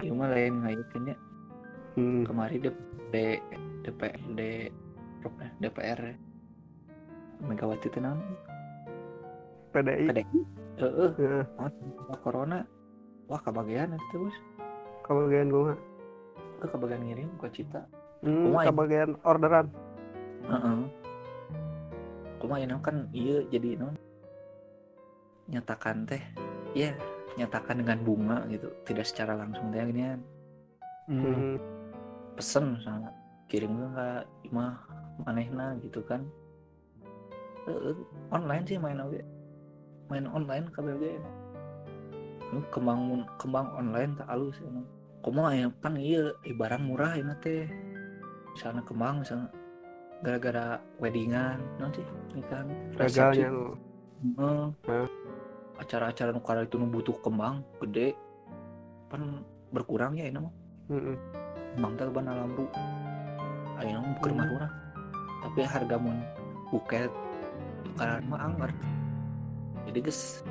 [0.00, 1.16] Iya mah lain ngayukeun ya.
[2.00, 2.24] hmm.
[2.24, 2.72] Kemari D,
[3.12, 3.36] D
[3.84, 4.40] DPRD
[5.60, 6.00] DPR
[7.44, 8.16] Megawati itu naon?
[9.76, 10.40] PDI PDI.
[10.80, 11.10] Heeh.
[11.20, 11.44] Heeh.
[11.60, 12.64] Oh, corona.
[13.28, 14.36] Wah, kebagian itu, Bos.
[15.04, 15.78] kabagian gua mah.
[16.60, 17.84] Ke kebagian ngirim ke Cita.
[18.24, 19.66] hmm, Kumaha, kabagian orderan
[20.48, 20.78] Heeh.
[22.40, 23.94] Kumaha kan iya jadi non
[25.52, 26.22] nyatakan teh
[26.72, 26.96] ya
[27.36, 30.20] nyatakan dengan bunga gitu tidak secara langsung teh gini kan
[31.10, 31.26] Hmm.
[31.26, 31.56] hmm.
[32.38, 33.10] pesen misalnya
[33.50, 34.08] kirim ke
[34.46, 34.78] imah
[35.26, 36.22] manehna gitu kan.
[38.30, 39.18] Online sih main oke
[40.06, 41.18] main online KBG
[42.50, 44.86] lu kembang kembang online tak halus emang.
[45.26, 47.66] Kumaha ya pan iya barang murah ini teh.
[48.54, 49.50] Misalnya kembang misalnya
[50.20, 52.04] gara-gara weddingan nanti
[52.36, 53.68] nikahan gagalnya lu
[55.80, 58.12] acara-acara nu kada itu butuh kembang gede
[59.08, 60.54] pan berkurang ya ini mah
[60.90, 61.14] Heeh.
[61.78, 62.66] Bang teh ban alam ru.
[63.78, 64.74] Ayeuna mah keur mah urang.
[65.46, 66.18] Tapi harga mun
[66.74, 67.10] buket
[67.94, 68.70] karena mah anggar.
[69.86, 70.42] Jadi geus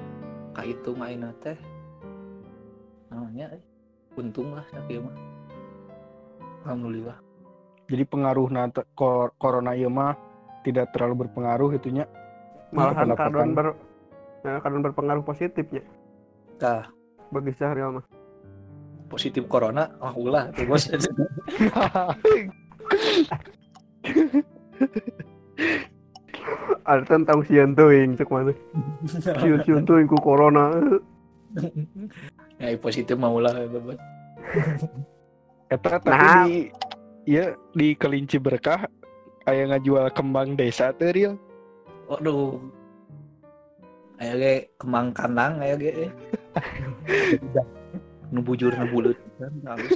[0.56, 1.60] ka itu mah ayeuna teh
[3.12, 3.52] namanya
[4.16, 5.16] untung lah tapi mah.
[6.64, 7.20] Alhamdulillah.
[7.90, 10.14] Jadi pengaruh nata, kor- corona ieu mah
[10.62, 12.06] tidak terlalu berpengaruh itunya.
[12.70, 13.74] malahan kadon ber
[14.46, 15.82] nah, kadon berpengaruh positifnya
[16.62, 16.86] Tah,
[17.34, 18.06] bagi Syahril mah
[19.10, 20.86] positif corona ah ulah tuh bos.
[26.86, 28.54] ada tentang sian teuing cek mana
[29.42, 30.72] sian sian ku corona
[32.58, 33.98] ya positif mah ulah itu bos.
[35.70, 36.46] Eta tapi Nah.
[36.46, 36.70] di
[37.30, 38.90] iya di kelinci berkah
[39.46, 41.38] aya ngajual kembang desa teh Ril.
[42.10, 42.58] Waduh.
[44.18, 46.10] Ayo ge kembang kandang ayo ge.
[48.34, 49.94] nu bujur nu buleut kan halus.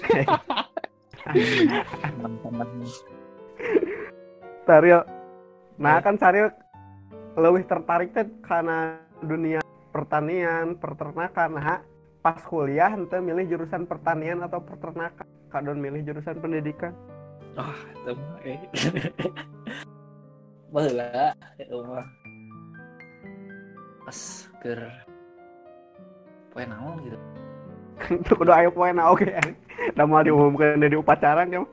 [2.06, 2.70] Kembang kandang.
[4.70, 5.02] Syahril
[5.82, 6.54] nah kan Syahril
[7.34, 11.82] lebih tertarik teh karena dunia pertanian peternakan nah
[12.22, 16.94] pas kuliah ente milih jurusan pertanian atau peternakan kadon milih jurusan pendidikan
[17.54, 18.60] Ah, itu mah eh.
[20.74, 22.06] Baheula itu mah.
[24.10, 24.20] Pas
[24.62, 24.82] keur
[26.50, 27.18] poe naon gitu.
[28.26, 29.30] itu kudu aya poin oke
[29.94, 31.66] da mau diumumkan di upacara kan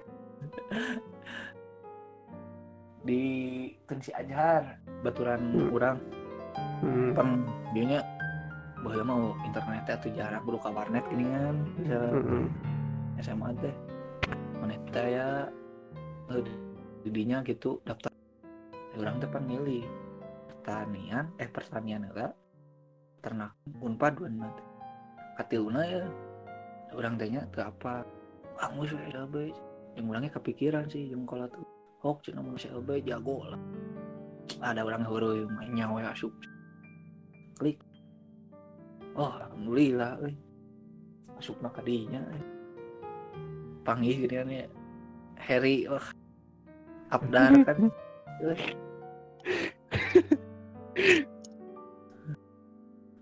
[3.00, 3.22] Di
[3.88, 5.72] Tensi Ajar baturan Hmm.
[5.72, 5.98] urang
[6.84, 7.16] hmm.
[7.16, 7.28] pan
[7.72, 8.04] dieunya
[8.84, 11.56] baheula mau internet atau jarak kudu ka warnet gini kan.
[11.80, 12.44] Bisa hmm.
[13.24, 13.74] SMA teh
[14.60, 14.76] mana
[15.08, 15.48] ya
[17.02, 18.12] didinya gitu daftar.
[18.94, 19.82] Orang teh pan milih.
[20.50, 22.32] Pertanian eh pertanian enggak.
[23.20, 23.52] Ternak
[23.82, 24.64] unpad dua nanti
[25.40, 26.04] katiluna ya
[26.92, 28.04] orang tehnya teu apa?
[28.60, 29.56] Angus we LB
[29.96, 31.64] yang orangnya kepikiran sih yang kalau tuh
[32.04, 33.60] hok cina mau LB jago lah.
[34.60, 36.32] Ada orang huru mainnya we asup
[37.56, 37.80] klik.
[39.16, 40.36] Oh alhamdulillah euy
[41.40, 42.44] asupna kadinya euy
[43.80, 44.68] panggil gini ya
[45.40, 46.04] Harry wah
[47.10, 47.90] Abdar kan.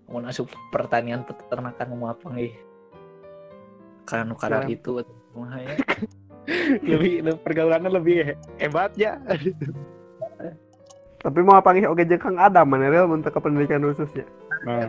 [0.08, 2.52] mau asup pertanian peternakan mau apa nih?
[4.08, 4.72] Karena nu kadar Siapa?
[4.72, 4.90] itu
[5.36, 5.76] kumaha ya.
[6.96, 7.12] lebih
[7.44, 9.20] pergaulannya lebih he- hebat ya.
[11.24, 14.24] Tapi mau panggil oke jeung Kang Adam mana real untuk ke pendidikan khususnya.
[14.64, 14.88] Nah,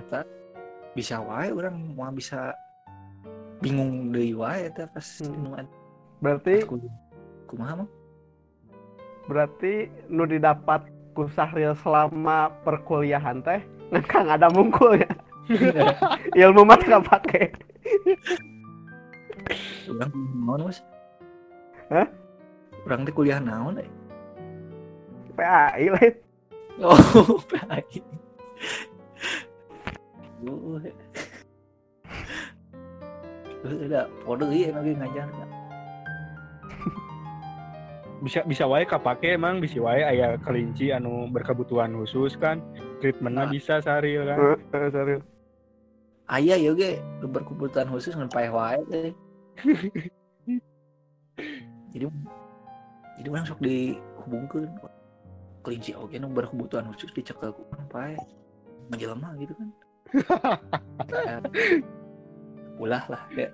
[0.96, 2.56] bisa wae orang mau bisa
[3.60, 5.68] bingung deui wae eta pas Hmm.
[6.24, 6.64] Berarti
[7.50, 7.90] kumaha mah
[9.30, 13.62] berarti nu didapat ku Sahril selama perkuliahan teh
[13.94, 15.12] ngan Kang Adam mungkul ya.
[16.50, 17.54] Ilmu mah teu kapake.
[19.90, 20.82] Urang naon mas?
[21.94, 22.10] Hah?
[22.90, 23.90] Urang teh kuliah naon eh?
[25.38, 26.14] PAI lain.
[26.82, 28.02] Oh, PAI.
[30.40, 30.80] Uh,
[33.60, 35.28] udah pode ieu lagi ngajar.
[38.20, 42.60] Bisa bisa wae kapake emang bisa wae aya kelinci anu berkebutuhan khusus kan.
[43.00, 43.52] Treatmentnya Nah.
[43.52, 44.38] bisa sehari kan.
[44.38, 45.24] Heeh, Eh, serius.
[46.30, 49.12] Aya ya ge berkebutuhan khusus ngan paeh wae teh.
[51.92, 52.06] jadi
[53.18, 54.70] jadi orang sok dihubungkeun
[55.66, 58.20] kelinci oge nu berkebutuhan khusus dicekel ku urang paeh.
[58.90, 59.70] Menjelema gitu kan.
[61.10, 61.38] Ya,
[62.82, 63.50] ulah lah ya.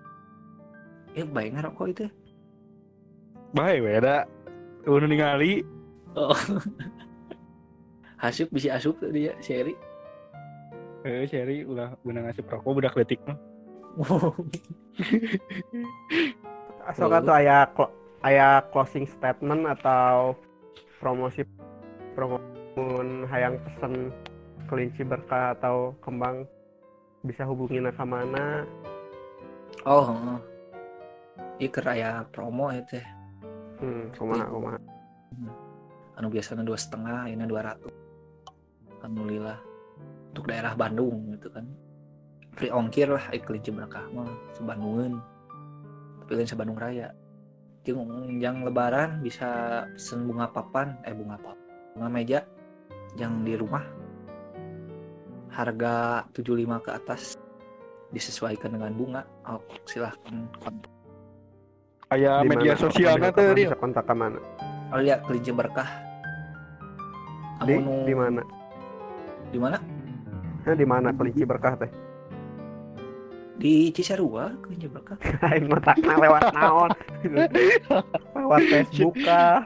[1.16, 2.06] Ya bae ngarokok itu.
[3.56, 4.28] Bae we da.
[4.86, 5.66] Udah ningali
[6.16, 6.32] Oh.
[8.24, 9.76] Hasuk bisa asup tuh dia seri.
[11.06, 13.38] eh Sherry ulah guna ngasih rokok budak letik mah.
[16.90, 17.94] Asal kan tuh aya clo-
[18.26, 20.34] aya closing statement atau
[20.98, 21.46] promosi
[22.18, 22.48] promosi
[23.30, 24.10] hayang pesen
[24.66, 26.48] kelinci berkah atau kembang
[27.22, 28.66] bisa hubungi ke mana
[29.86, 30.10] oh.
[30.10, 30.40] heeh.
[31.62, 33.06] Ieu keur aya promo ya teh.
[33.86, 34.80] Hmm, kumaha kumaha
[36.16, 37.92] Anu biasanya dua setengah, ini dua ratus.
[39.00, 39.60] Alhamdulillah.
[40.32, 41.68] Untuk daerah Bandung gitu kan.
[42.56, 45.20] Free ongkir lah, eh, kelinci berkah mah sebandungan.
[46.24, 47.12] Tapi lain sebandung raya.
[47.84, 51.60] Jeung yang lebaran bisa pesen bunga papan, eh bunga papan,
[51.94, 52.40] bunga meja
[53.20, 53.84] yang di rumah.
[55.52, 57.36] Harga 75 ke atas
[58.16, 59.22] disesuaikan dengan bunga.
[59.52, 60.95] Oh, silahkan kontak.
[62.08, 62.82] Aya Di media mana?
[62.82, 64.40] sosialnya Bisa- kontak ke mana
[64.90, 65.90] Oh lihat kelinci berkah.
[67.62, 68.42] di nu- di mana
[69.48, 69.78] Di mana?
[70.62, 71.92] Nah, di mana kelinci berkah teh
[73.56, 75.18] Di Cisarua kelinci berkah.
[75.46, 76.90] aing ngotakna lewat naon
[78.36, 79.66] lewat Facebook kah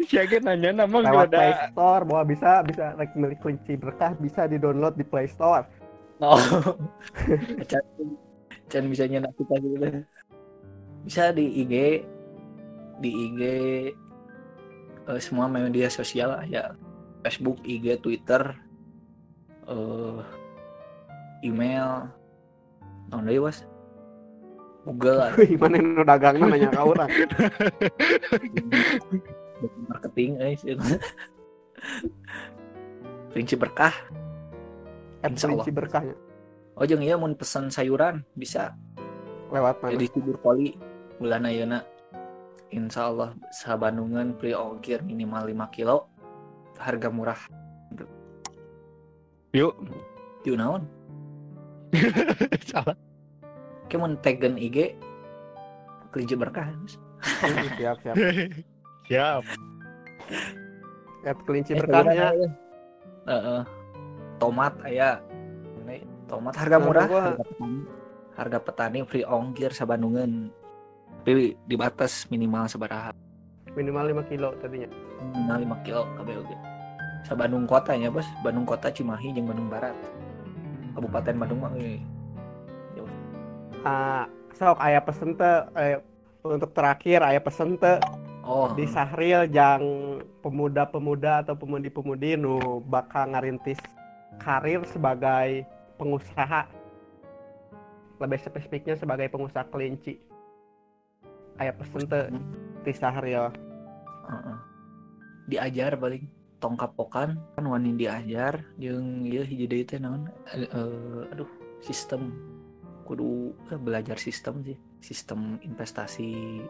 [0.00, 1.50] Siaga nanya nama lewat Play.
[1.68, 5.64] Store bahwa bisa bisa like milik kunci berkah bisa di download di Play Store
[6.18, 6.34] Oh.
[7.70, 7.82] Can,
[8.68, 10.02] can bisa nyenak kita gitu.
[11.08, 12.04] Bisa di IG
[13.00, 13.40] di IG
[15.08, 16.76] eh, semua media sosial ya.
[17.24, 18.54] Facebook, IG, Twitter,
[19.66, 20.20] eh
[21.40, 22.12] email,
[23.08, 23.64] non deui was.
[24.84, 27.08] Google lah, gimana nu dagangna nanya ka urang
[29.90, 30.76] marketing eh sih.
[33.58, 33.92] Berkah.
[35.26, 35.66] Insya Allah.
[35.66, 36.14] kelinci berkahnya
[36.78, 38.70] Oh jeung ieu mun pesan sayuran bisa
[39.50, 40.78] lewat mana di Cibur Poli
[41.18, 41.82] bulan ayeuna
[42.68, 46.04] Insya Allah sabandungan beli ongkir minimal 5 kilo.
[46.76, 47.40] Harga murah.
[49.56, 49.72] Yuk.
[50.44, 50.84] yuk naon?
[52.68, 52.92] Salah.
[53.88, 55.00] kayak mun taggen IG
[56.12, 56.68] kelinci berkah
[57.80, 58.14] siap siap
[59.08, 59.42] Siap.
[61.24, 62.28] at kelinci Eh, berkahnya.
[62.36, 62.48] aya.
[63.24, 63.60] Heeh.
[64.36, 65.24] tomat aya.
[65.80, 67.08] Ini tomat harga murah.
[67.08, 67.80] harga petani.
[68.36, 70.52] Harga petani free ongkir sabandungan
[71.22, 73.12] tapi dibatas minimal sabaraha
[73.78, 74.90] minimal 5 kilo tadinya.
[75.38, 76.50] Minimal 5 kilo KBOG
[77.26, 78.26] sa Bandung kotanya bos.
[78.42, 79.94] Bandung kota Cimahi jeung Bandung Barat.
[80.98, 82.02] Kabupaten Bandung mah eh,
[83.86, 84.26] ah
[84.58, 85.38] sok aya pesen
[85.78, 86.02] eh,
[86.42, 87.78] untuk terakhir aya pesen
[88.42, 89.82] oh di Sahril jang
[90.42, 93.78] pemuda-pemuda atau pemudi-pemudi nu bakal ngarintis
[94.42, 95.62] karir sebagai
[95.94, 96.66] pengusaha.
[98.18, 100.18] Lebih spesifiknya sebagai pengusaha kelinci
[101.58, 102.30] aya pesen teh
[102.86, 103.50] di Sahril
[104.28, 104.58] Heeh.
[105.48, 106.24] diajar paling
[106.58, 110.26] tong kapokan kan wani diajar jeung ieu hiji deui teh naon?
[110.54, 111.48] Eh, eh, aduh
[111.82, 112.34] sistem.
[113.06, 114.76] Kudu eh, belajar sistem sih.
[114.98, 116.62] Sistem investasi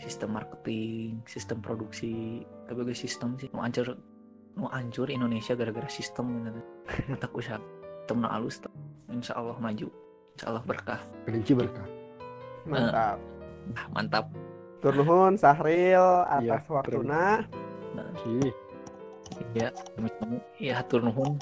[0.00, 3.52] sistem marketing sistem produksi tapi ge sistem sih.
[3.52, 3.94] Nu hancur
[4.56, 6.60] nu hancur Indonesia gara-gara sistem gitu.
[7.22, 7.60] tak usaha
[8.02, 8.58] sistem nu alus
[9.12, 9.88] insya Allah maju.
[10.34, 11.00] Insya Allah berkah.
[11.28, 11.86] Kelinci berkah.
[12.62, 13.18] mantap
[13.78, 14.26] Ah, mantap
[14.82, 17.24] Tur nuhun Sahril atas Iya, waktuna
[18.26, 18.52] Ih,
[19.56, 20.36] Iya, sami-sami.
[20.60, 21.40] Iya, hatur nuhun.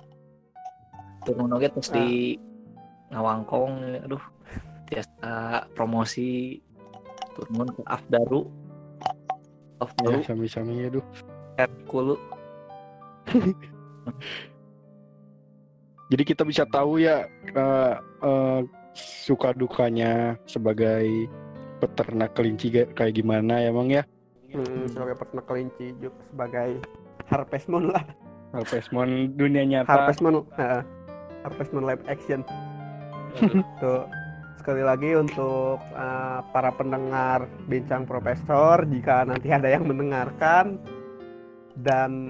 [1.20, 2.38] Hatur nuhun oge terus di
[3.10, 4.22] ngawangkong aduh
[4.86, 5.30] biasa
[5.74, 6.58] promosi
[7.30, 8.40] hatur nuhun ke Afdaru.
[8.46, 9.12] ya
[9.82, 11.04] Afdaru sami-sami aduh.
[11.58, 12.16] Herkulu.
[16.10, 17.94] Jadi kita bisa tahu ya eh,
[18.26, 18.60] eh,
[18.98, 21.30] suka dukanya sebagai
[21.80, 24.04] peternak kelinci kayak gimana ya, Bang ya.
[24.52, 26.70] Hmm, sebagai peternak kelinci juga sebagai
[27.30, 28.04] Harvest Moon lah.
[28.52, 29.88] Harvest Moon dunia nyata.
[29.88, 30.82] Harvest Moon, heeh.
[31.46, 32.44] Harvest Moon live action.
[33.80, 34.04] Tuh
[34.60, 40.76] sekali lagi untuk uh, para pendengar bincang profesor jika nanti ada yang mendengarkan
[41.80, 42.28] dan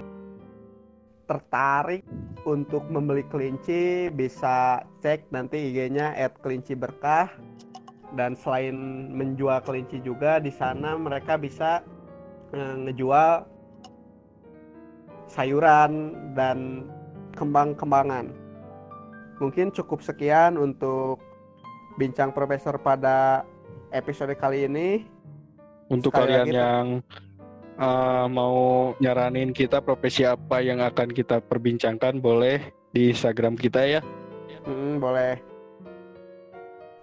[1.27, 2.07] tertarik
[2.47, 7.35] untuk membeli kelinci bisa cek nanti IG-nya @kelinci_berkah
[8.15, 8.75] dan selain
[9.11, 11.79] menjual kelinci juga di sana mereka bisa
[12.51, 13.47] eh, ngejual
[15.31, 16.87] sayuran dan
[17.39, 18.27] kembang-kembangan.
[19.39, 21.23] Mungkin cukup sekian untuk
[21.95, 23.47] bincang profesor pada
[23.95, 25.07] episode kali ini.
[25.87, 26.85] Untuk Sekali kalian lagi, yang
[27.79, 34.01] uh, mau nyaranin kita profesi apa yang akan kita perbincangkan boleh di Instagram kita ya.
[34.67, 35.50] Mm, boleh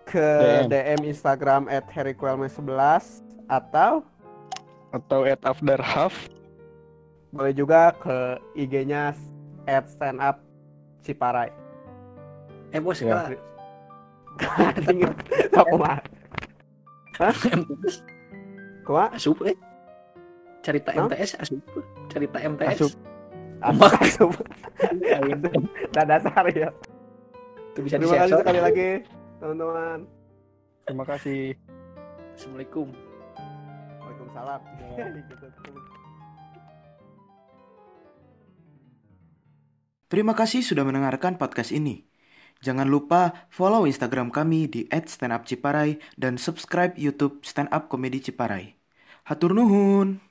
[0.08, 0.26] ke
[0.64, 0.66] DM.
[0.72, 4.00] DM Instagram @harryquelme11 atau
[4.88, 6.16] Atau at after half.
[7.28, 8.16] boleh juga ke
[8.56, 9.12] IG-nya
[9.84, 10.40] @standup
[11.04, 11.52] Ciparai.
[12.72, 13.28] Eh bos, Ya.
[13.28, 13.36] ya.
[14.56, 15.04] Anjing,
[15.52, 16.00] tak kumaha.
[17.18, 18.00] MTS
[18.86, 19.08] Kumaha?
[19.12, 19.56] asup eh.
[20.62, 21.04] Cerita Hah?
[21.04, 21.60] MTS asup.
[22.08, 22.80] Cerita MTS.
[22.80, 22.92] Asup.
[23.58, 24.32] Asup, asup.
[25.92, 26.70] Dah dasar ya.
[27.74, 28.88] Itu bisa Terima kasih sekali lagi,
[29.38, 30.06] teman-teman.
[30.86, 31.54] Terima kasih.
[32.34, 32.90] Assalamualaikum.
[34.02, 34.60] Waalaikumsalam.
[40.08, 42.08] Terima kasih sudah mendengarkan podcast ini.
[42.58, 48.74] Jangan lupa follow Instagram kami di @standupciparai dan subscribe YouTube Stand Up Comedy Ciparai.
[49.28, 50.27] Hatur nuhun.